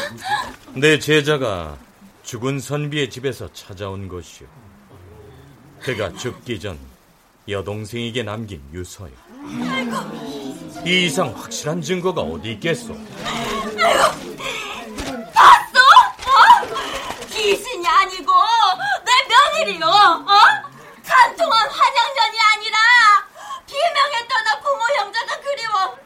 내 0.75 0.99
제자가 0.99 1.79
죽은 2.25 2.59
선비의 2.61 3.11
집에서 3.11 3.53
찾아온 3.53 4.09
것이오. 4.09 4.47
그가 5.81 6.13
죽기 6.15 6.59
전 6.59 6.79
여동생에게 7.49 8.25
남긴 8.25 8.63
유서요. 8.73 9.13
아이고, 9.71 10.85
이 10.85 11.07
이상 11.07 11.33
확실한 11.37 11.81
증거가 11.83 12.23
어디 12.23 12.53
있겠소? 12.53 12.93
아이고, 12.95 14.03
봤어? 15.33 15.79
어? 16.27 17.27
귀신이 17.31 17.87
아니고 17.87 18.33
내 19.05 19.13
며느리요. 19.63 19.87
어? 19.87 20.67
간통한 21.05 21.69
떠나 21.69 22.46
부모 24.67 24.83
형제가 24.99 25.41
그리워 25.41 25.97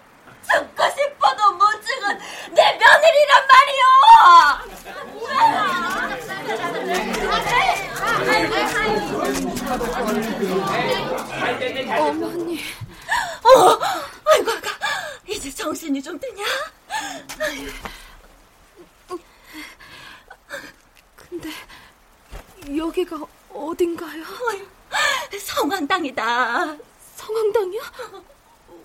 죽고 0.53 0.83
싶어도 0.91 1.53
못 1.55 1.65
죽은 1.83 2.19
내 2.55 2.77
며느리란 2.77 3.47
말이요. 3.49 3.85
어머니. 11.99 12.61
어, 13.43 13.79
아이고, 14.27 14.51
아가, 14.51 14.71
이제 15.27 15.51
정신이 15.51 16.03
좀 16.03 16.19
드냐? 16.19 16.45
근데 21.17 21.49
여기가 22.77 23.17
어딘가요? 23.53 24.25
성황당이다. 25.41 26.77
성황당이요? 27.17 27.81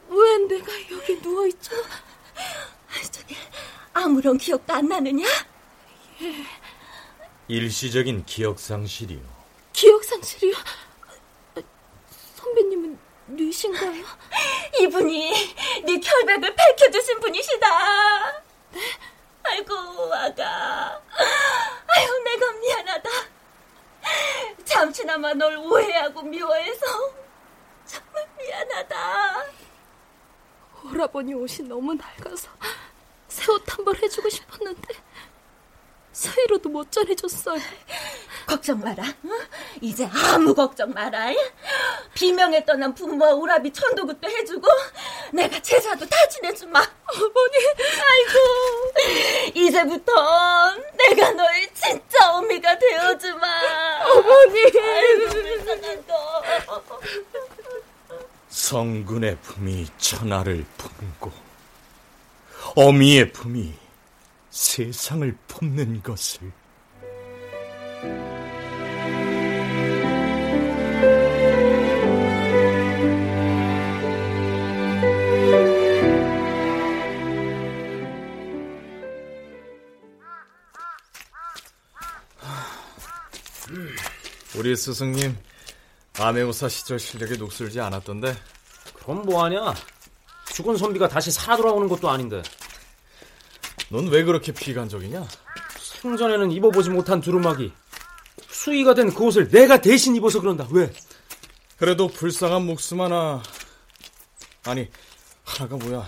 왜 0.10 0.38
내가 0.48 0.72
여기 0.92 1.16
누워있죠? 1.22 1.76
저기, 3.12 3.36
아무런 3.94 4.38
기억도 4.38 4.74
안 4.74 4.88
나느냐? 4.88 5.26
예. 6.22 6.46
일시적인 7.48 8.26
기억 8.26 8.60
상실이요. 8.60 9.22
기억 9.74 10.04
상실이요? 10.04 10.56
선배님은 12.36 12.98
뉘신가요? 13.28 14.06
이분이 14.80 15.32
네 15.86 16.00
결백을 16.00 16.56
밝혀주신 16.56 17.20
분이시다. 17.20 18.32
네? 18.72 18.82
아이고, 19.44 19.76
아가. 20.14 21.02
아유, 21.88 22.24
내가 22.24 22.52
미안하다. 22.54 23.10
잠시나마 24.64 25.34
널 25.34 25.58
오해하고 25.58 26.22
미워해서 26.24 26.86
정말 27.86 28.28
미안하다. 28.38 29.46
오라버니 30.96 31.34
옷이 31.34 31.68
너무 31.68 31.94
낡아서 31.94 32.48
새 33.28 33.52
옷 33.52 33.68
한 33.68 33.84
벌 33.84 33.96
해주고 34.02 34.30
싶었는데 34.30 34.96
사이로도 36.14 36.70
못 36.70 36.90
전해줬어요. 36.90 37.60
걱정 38.48 38.80
마라. 38.80 39.04
응? 39.26 39.32
이제 39.82 40.08
아무 40.34 40.54
걱정 40.56 40.90
마라. 40.92 41.28
비명에 42.14 42.64
떠난 42.64 42.96
부모와 42.96 43.34
오라비 43.34 43.74
천도굿도 43.74 44.30
해주고 44.30 44.66
내가 45.34 45.60
제사도 45.62 46.06
다 46.06 46.16
지내주마. 46.30 46.80
어머니. 46.80 47.58
아이고 48.08 48.40
이제부터 49.60 50.14
내가 50.98 51.32
너의 51.32 51.68
진짜 51.74 52.32
어미가 52.38 52.80
되어주마. 52.80 53.48
어머니. 54.06 54.62
아이고 54.80 55.30
불쌍한. 55.32 56.06
성군의 58.66 59.38
품이 59.44 59.86
천하를 60.00 60.66
품고 60.76 61.32
어미의 62.76 63.32
품이 63.32 63.72
세상을 64.50 65.38
품는 65.48 66.02
것을. 66.02 66.52
우리 84.58 84.76
스승님 84.76 85.38
아메오사 86.18 86.68
시절 86.70 86.98
실력이 86.98 87.38
녹슬지 87.38 87.80
않았던데 87.80 88.55
그럼 89.06 89.22
뭐하냐? 89.24 89.74
죽은 90.54 90.78
선비가 90.78 91.08
다시 91.08 91.32
살아 91.32 91.58
돌아오는 91.58 91.88
것도 91.88 92.10
아닌데. 92.10 92.42
넌 93.90 94.08
왜 94.08 94.24
그렇게 94.24 94.52
비관적이냐? 94.52 95.26
생전에는 96.02 96.52
입어보지 96.52 96.90
못한 96.90 97.22
두루마기. 97.22 97.72
수의가 98.50 98.94
된 98.94 99.14
그 99.14 99.24
옷을 99.26 99.50
내가 99.50 99.80
대신 99.80 100.16
입어서 100.16 100.40
그런다. 100.42 100.68
왜? 100.72 100.92
그래도 101.78 102.08
불쌍한 102.08 102.66
목숨 102.66 103.02
하나. 103.02 103.44
아니, 104.66 104.90
하나가 105.44 105.76
뭐야. 105.78 106.08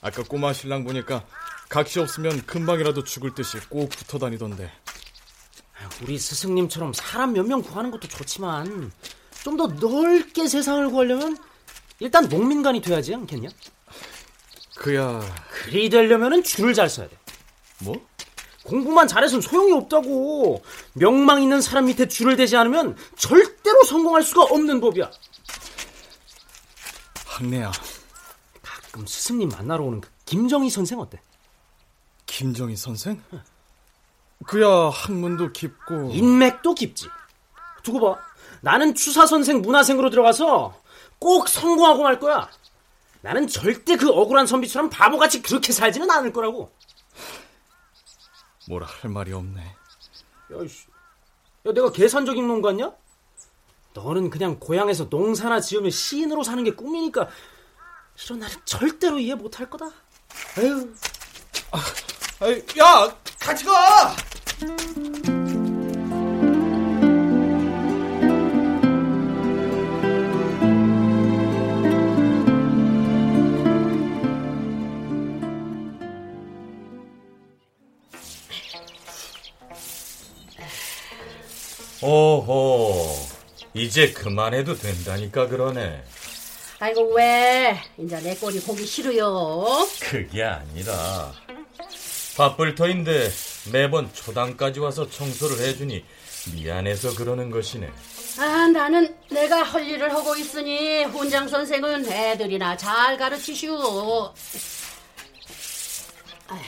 아까 0.00 0.22
꼬마 0.22 0.52
신랑 0.52 0.84
보니까 0.84 1.24
각시 1.68 1.98
없으면 1.98 2.44
금방이라도 2.46 3.02
죽을 3.04 3.34
듯이 3.34 3.58
꼭 3.68 3.88
붙어 3.88 4.18
다니던데. 4.18 4.70
우리 6.02 6.18
스승님처럼 6.18 6.92
사람 6.92 7.32
몇 7.32 7.44
명 7.46 7.60
구하는 7.62 7.90
것도 7.90 8.06
좋지만 8.08 8.92
좀 9.42 9.56
더 9.56 9.66
넓게 9.66 10.46
세상을 10.46 10.88
구하려면 10.90 11.36
일단 12.02 12.28
농민간이 12.28 12.82
돼야지 12.82 13.14
않겠냐? 13.14 13.48
그야 14.74 15.20
그리 15.52 15.88
되려면은 15.88 16.42
줄을 16.42 16.74
잘 16.74 16.88
서야 16.88 17.08
돼. 17.08 17.16
뭐? 17.78 17.94
공부만 18.64 19.06
잘해선 19.06 19.40
소용이 19.40 19.72
없다고. 19.72 20.64
명망 20.94 21.42
있는 21.42 21.60
사람 21.60 21.86
밑에 21.86 22.08
줄을 22.08 22.34
대지 22.34 22.56
않으면 22.56 22.96
절대로 23.16 23.84
성공할 23.84 24.24
수가 24.24 24.42
없는 24.42 24.80
법이야. 24.80 25.12
학내야. 27.26 27.70
가끔 28.62 29.06
스승님 29.06 29.50
만나러 29.50 29.84
오는 29.84 30.00
그 30.00 30.10
김정희 30.24 30.70
선생 30.70 30.98
어때? 30.98 31.20
김정희 32.26 32.74
선생? 32.74 33.22
그야 34.44 34.90
학문도 34.92 35.52
깊고 35.52 36.10
인맥도 36.12 36.74
깊지. 36.74 37.06
두고 37.84 38.00
봐. 38.00 38.20
나는 38.60 38.96
추사 38.96 39.24
선생 39.24 39.62
문화생으로 39.62 40.10
들어가서 40.10 40.81
꼭 41.22 41.48
성공하고 41.48 42.02
말 42.02 42.18
거야. 42.18 42.50
나는 43.20 43.46
절대 43.46 43.96
그 43.96 44.10
억울한 44.10 44.48
선비처럼 44.48 44.90
바보같이 44.90 45.40
그렇게 45.40 45.72
살지는 45.72 46.10
않을 46.10 46.32
거라고. 46.32 46.72
뭐라 48.68 48.86
할 48.88 49.08
말이 49.10 49.32
없네. 49.32 49.60
야, 49.62 50.66
씨. 50.68 50.86
야, 51.66 51.72
내가 51.72 51.92
계산적인 51.92 52.44
놈 52.46 52.60
같냐? 52.60 52.92
너는 53.94 54.30
그냥 54.30 54.58
고향에서 54.58 55.04
농사나 55.04 55.60
지으며 55.60 55.90
시인으로 55.90 56.42
사는 56.42 56.64
게 56.64 56.72
꿈이니까 56.74 57.28
이런 58.24 58.40
나를 58.40 58.56
절대로 58.64 59.20
이해 59.20 59.36
못 59.36 59.60
할 59.60 59.70
거다. 59.70 59.86
에휴. 60.58 60.92
아, 61.70 62.48
야, 62.78 63.16
같이 63.38 63.64
가! 63.64 64.16
오호, 82.02 83.14
이제 83.74 84.12
그만해도 84.12 84.76
된다니까 84.76 85.46
그러네. 85.46 86.02
아이고 86.80 87.14
왜? 87.14 87.80
이제 87.96 88.20
내 88.20 88.34
꼴이 88.34 88.60
보기 88.62 88.84
싫어요. 88.84 89.86
그게 90.00 90.42
아니라 90.42 91.32
바쁠 92.36 92.74
터인데 92.74 93.30
매번 93.72 94.12
초당까지 94.12 94.80
와서 94.80 95.08
청소를 95.08 95.60
해주니 95.64 96.04
미안해서 96.54 97.14
그러는 97.14 97.50
것이네. 97.50 97.88
아 98.40 98.66
나는 98.66 99.14
내가 99.30 99.62
할 99.62 99.86
일을 99.86 100.12
하고 100.12 100.34
있으니 100.34 101.04
훈장 101.04 101.46
선생은 101.46 102.10
애들이나 102.10 102.76
잘 102.76 103.16
가르치시오. 103.16 103.76
아휴, 106.48 106.60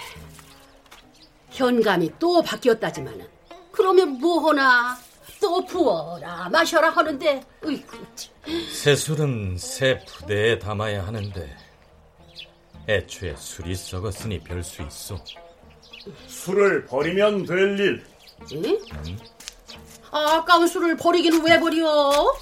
현감이 1.51 2.13
또 2.21 2.41
바뀌었다지만은 2.41 3.27
그러면 3.73 4.21
뭐하나 4.21 4.97
또 5.45 5.63
부어라 5.67 6.49
마셔라 6.49 6.89
하는데 6.89 7.43
으이구 7.67 7.99
새 8.73 8.97
술은 8.97 9.59
새 9.59 10.03
부대에 10.07 10.59
담아야 10.59 11.07
하는데 11.07 11.55
애초에 12.89 13.35
술이 13.37 13.75
썩었으니 13.75 14.39
별 14.41 14.63
수 14.65 14.81
있어. 14.81 15.23
술을 16.29 16.87
버리면 16.87 17.45
될 17.45 17.79
일. 17.79 18.07
응? 18.55 18.79
아, 20.11 20.37
아까운 20.37 20.67
술을 20.67 20.97
버리기는 20.97 21.45
왜 21.45 21.61
버려? 21.61 22.35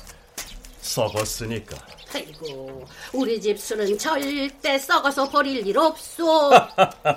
썩었으니까. 0.80 1.76
아이고, 2.14 2.84
우리 3.12 3.40
집 3.40 3.58
술은 3.58 3.98
절대 3.98 4.78
썩어서 4.78 5.28
버릴 5.28 5.66
일 5.66 5.76
없소. 5.76 6.50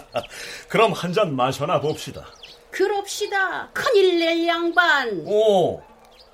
그럼 0.67 0.93
한 0.93 1.13
잔 1.13 1.35
마셔나 1.35 1.79
봅시다. 1.79 2.25
그럽시다. 2.75 3.69
큰일 3.71 4.19
낼 4.19 4.45
양반. 4.45 5.23
오, 5.25 5.81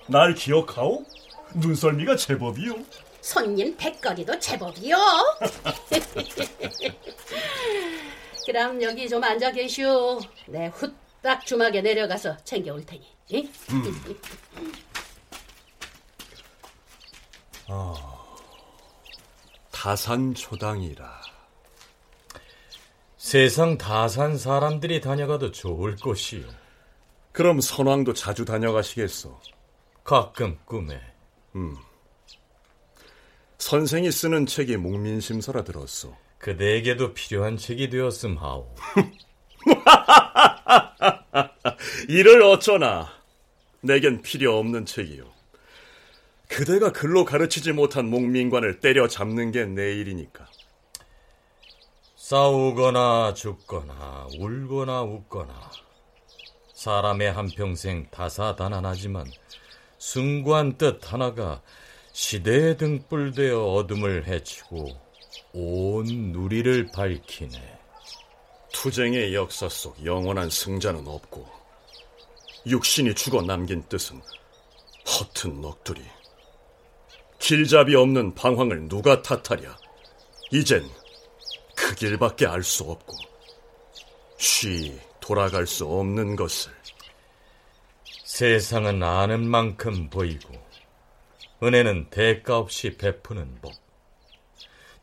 날 0.08 0.34
기억하오? 0.34 1.06
눈썰미가 1.54 2.16
제법이요. 2.16 2.78
손님 3.22 3.78
백거리도 3.78 4.39
제법이요. 4.39 4.98
그럼 8.48 8.82
여기 8.82 9.08
좀 9.08 9.24
앉아 9.24 9.52
계시오. 9.52 10.20
내 10.48 10.66
후딱 10.74 11.46
주막에 11.46 11.82
내려가서 11.82 12.38
챙겨올 12.38 12.84
테니. 12.88 13.08
응? 13.36 13.48
아, 17.68 17.94
다산초당이라. 19.72 21.21
세상 23.22 23.78
다 23.78 24.08
산 24.08 24.36
사람들이 24.36 25.00
다녀가도 25.00 25.52
좋을 25.52 25.96
것이요. 25.96 26.42
그럼 27.32 27.62
선왕도 27.62 28.16
자주 28.16 28.46
다녀가시겠소? 28.46 29.40
가끔 30.04 30.58
꿈에. 30.66 31.00
음. 31.56 31.78
선생이 33.60 34.12
쓰는 34.12 34.48
책이 34.48 34.78
목민심서라 34.78 35.64
들었소. 35.64 36.18
그대에게도 36.40 37.14
필요한 37.14 37.58
책이 37.58 37.92
되었음 37.92 38.38
하오. 38.38 38.74
이를 42.10 42.42
어쩌나. 42.42 43.08
내겐 43.82 44.24
필요 44.24 44.58
없는 44.58 44.88
책이요. 44.88 45.26
그대가 46.48 46.92
글로 46.92 47.24
가르치지 47.24 47.74
못한 47.74 48.10
목민관을 48.10 48.80
때려잡는 48.80 49.52
게 49.52 49.66
내 49.68 49.94
일이니까. 49.94 50.48
싸우거나 52.22 53.34
죽거나 53.34 54.28
울거나 54.38 55.02
웃거나 55.02 55.72
사람의 56.76 57.34
한평생 57.34 58.10
다사다난하지만 58.12 59.26
승관 59.98 60.78
뜻 60.78 61.12
하나가 61.12 61.64
시대의 62.14 62.78
등불되어 62.78 63.66
어둠을 63.74 64.28
헤치고 64.28 64.88
온 65.54 66.06
누리를 66.32 66.92
밝히네. 66.94 67.80
투쟁의 68.72 69.34
역사 69.34 69.68
속 69.68 70.06
영원한 70.06 70.52
승자는 70.52 71.08
없고 71.08 71.48
육신이 72.68 73.16
죽어 73.16 73.42
남긴 73.42 73.84
뜻은 73.90 74.22
허튼 75.08 75.60
넋두리. 75.60 76.02
길잡이 77.40 77.96
없는 77.96 78.36
방황을 78.36 78.88
누가 78.88 79.24
탓하랴. 79.24 79.76
이젠 80.52 80.88
그 81.82 81.96
길밖에 81.96 82.46
알 82.46 82.64
수 82.64 82.84
없고 82.84 83.16
쉬 84.38 85.00
돌아갈 85.20 85.68
수 85.68 85.86
없는 85.86 86.36
것을 86.36 86.72
세상은 88.24 89.04
아는 89.04 89.48
만큼 89.48 90.10
보이고 90.10 90.54
은혜는 91.64 92.10
대가 92.10 92.58
없이 92.58 92.98
베푸는 92.98 93.60
법. 93.62 93.74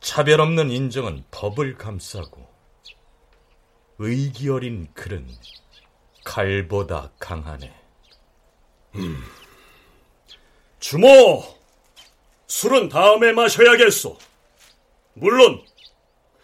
차별 0.01 0.41
없는 0.41 0.71
인정은 0.71 1.25
법을 1.31 1.77
감싸고 1.77 2.49
의기 3.99 4.49
어린 4.49 4.89
글은 4.95 5.29
칼보다 6.25 7.11
강하네. 7.19 7.73
음. 8.97 9.23
주모, 10.81 11.45
술은 12.47 12.89
다음에 12.89 13.33
마셔야겠소. 13.33 14.19
물론 15.15 15.63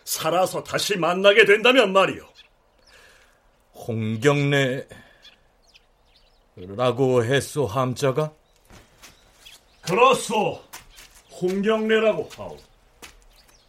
살아서 0.05 0.63
다시 0.63 0.97
만나게 0.97 1.45
된다면 1.45 1.93
말이오 1.93 2.35
홍경래라고 3.75 4.87
했소 7.25 7.67
함자가? 7.67 8.33
그렇소. 9.83 10.63
홍경래라고 11.41 12.29
하오. 12.37 12.57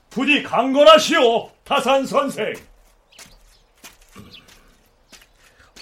부디 0.10 0.44
강건하시오, 0.44 1.52
타산 1.64 2.06
선생. 2.06 2.54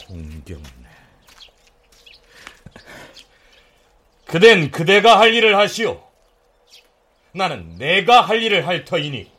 홍경래. 0.09 0.63
그댄 4.25 4.71
그대가 4.71 5.19
할 5.19 5.33
일을 5.33 5.55
하시오. 5.55 6.01
나는 7.33 7.77
내가 7.77 8.21
할 8.21 8.41
일을 8.41 8.65
할 8.65 8.85
터이니. 8.85 9.32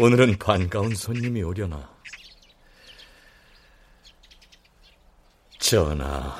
오늘은 0.00 0.38
반가운 0.38 0.94
손님이 0.94 1.42
오려나. 1.42 1.92
전하, 5.58 6.36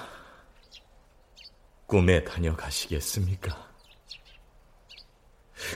꿈에 1.86 2.22
다녀가시겠습니까? 2.22 3.68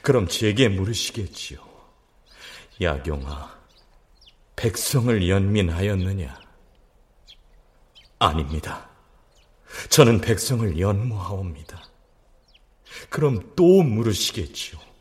그럼 0.01 0.29
제게 0.29 0.69
물으시겠지요. 0.69 1.59
야경아, 2.81 3.61
백성을 4.55 5.29
연민하였느냐? 5.29 6.41
아닙니다. 8.21 8.91
저는 9.89 10.21
백성을 10.21 10.79
연모하옵니다. 10.79 11.83
그럼 13.11 13.55
또 13.57 13.83
물으시겠지요. 13.83 14.92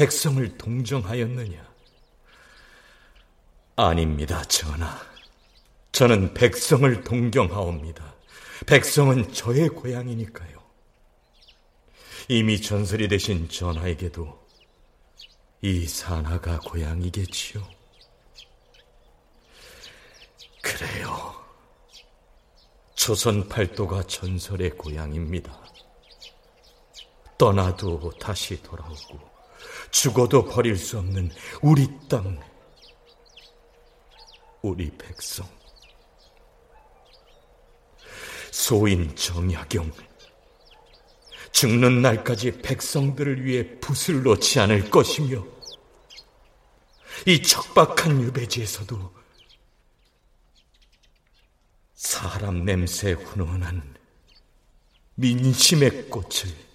백성을 0.00 0.56
동정하였느냐? 0.56 1.62
아닙니다, 3.76 4.42
전하. 4.44 4.98
저는 5.92 6.32
백성을 6.32 7.04
동경하옵니다. 7.04 8.14
백성은 8.66 9.34
저의 9.34 9.68
고향이니까요. 9.68 10.58
이미 12.30 12.62
전설이 12.62 13.08
되신 13.08 13.50
전하에게도 13.50 14.46
이 15.60 15.86
산하가 15.86 16.60
고향이겠지요. 16.60 17.62
그래요. 20.62 21.44
조선 22.94 23.46
팔도가 23.50 24.04
전설의 24.04 24.78
고향입니다. 24.78 25.60
떠나도 27.36 28.12
다시 28.18 28.62
돌아오고 28.62 29.29
죽어도 29.90 30.44
버릴 30.44 30.76
수 30.76 30.98
없는 30.98 31.30
우리 31.62 31.88
땅, 32.08 32.38
우리 34.62 34.90
백성. 34.96 35.48
소인 38.50 39.14
정약용, 39.16 39.92
죽는 41.52 42.02
날까지 42.02 42.62
백성들을 42.62 43.44
위해 43.44 43.78
붓을 43.80 44.22
놓지 44.22 44.60
않을 44.60 44.90
것이며, 44.90 45.44
이 47.26 47.42
척박한 47.42 48.22
유배지에서도 48.22 49.14
사람 51.94 52.64
냄새 52.64 53.12
훈훈한 53.12 53.96
민심의 55.14 56.08
꽃을 56.08 56.69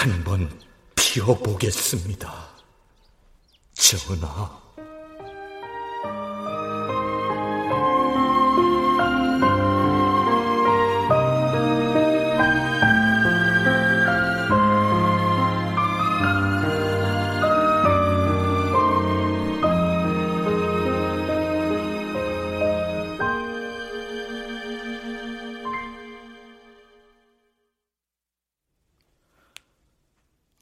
한번 0.00 0.48
피워보겠습니다. 0.94 2.48
전하. 3.74 4.69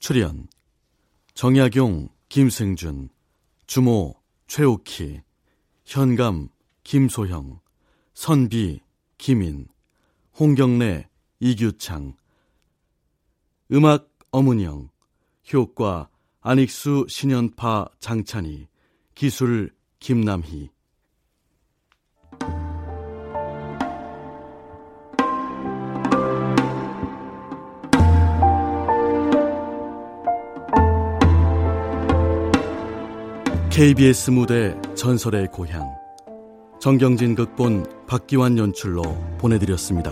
출연 0.09 0.49
정약용, 1.35 2.09
김승준, 2.31 3.11
주모 3.67 4.15
최옥희, 4.47 5.21
현감 5.85 6.49
김소형, 6.83 7.61
선비 8.15 8.81
김인, 9.19 9.69
홍경래 10.41 11.11
이규창, 11.41 12.15
음악 13.71 14.09
어문영, 14.31 14.89
효과 15.53 16.09
안익수 16.41 17.05
신연파 17.11 17.91
장찬희, 18.01 18.67
기술 19.15 19.71
김남희 20.01 20.71
KBS 33.79 34.31
무대 34.31 34.75
전설의 34.97 35.53
고향 35.53 35.89
정경진 36.81 37.37
극본 37.37 37.87
박기환 38.09 38.59
연출로 38.59 39.05
보내드렸습니다. 39.39 40.11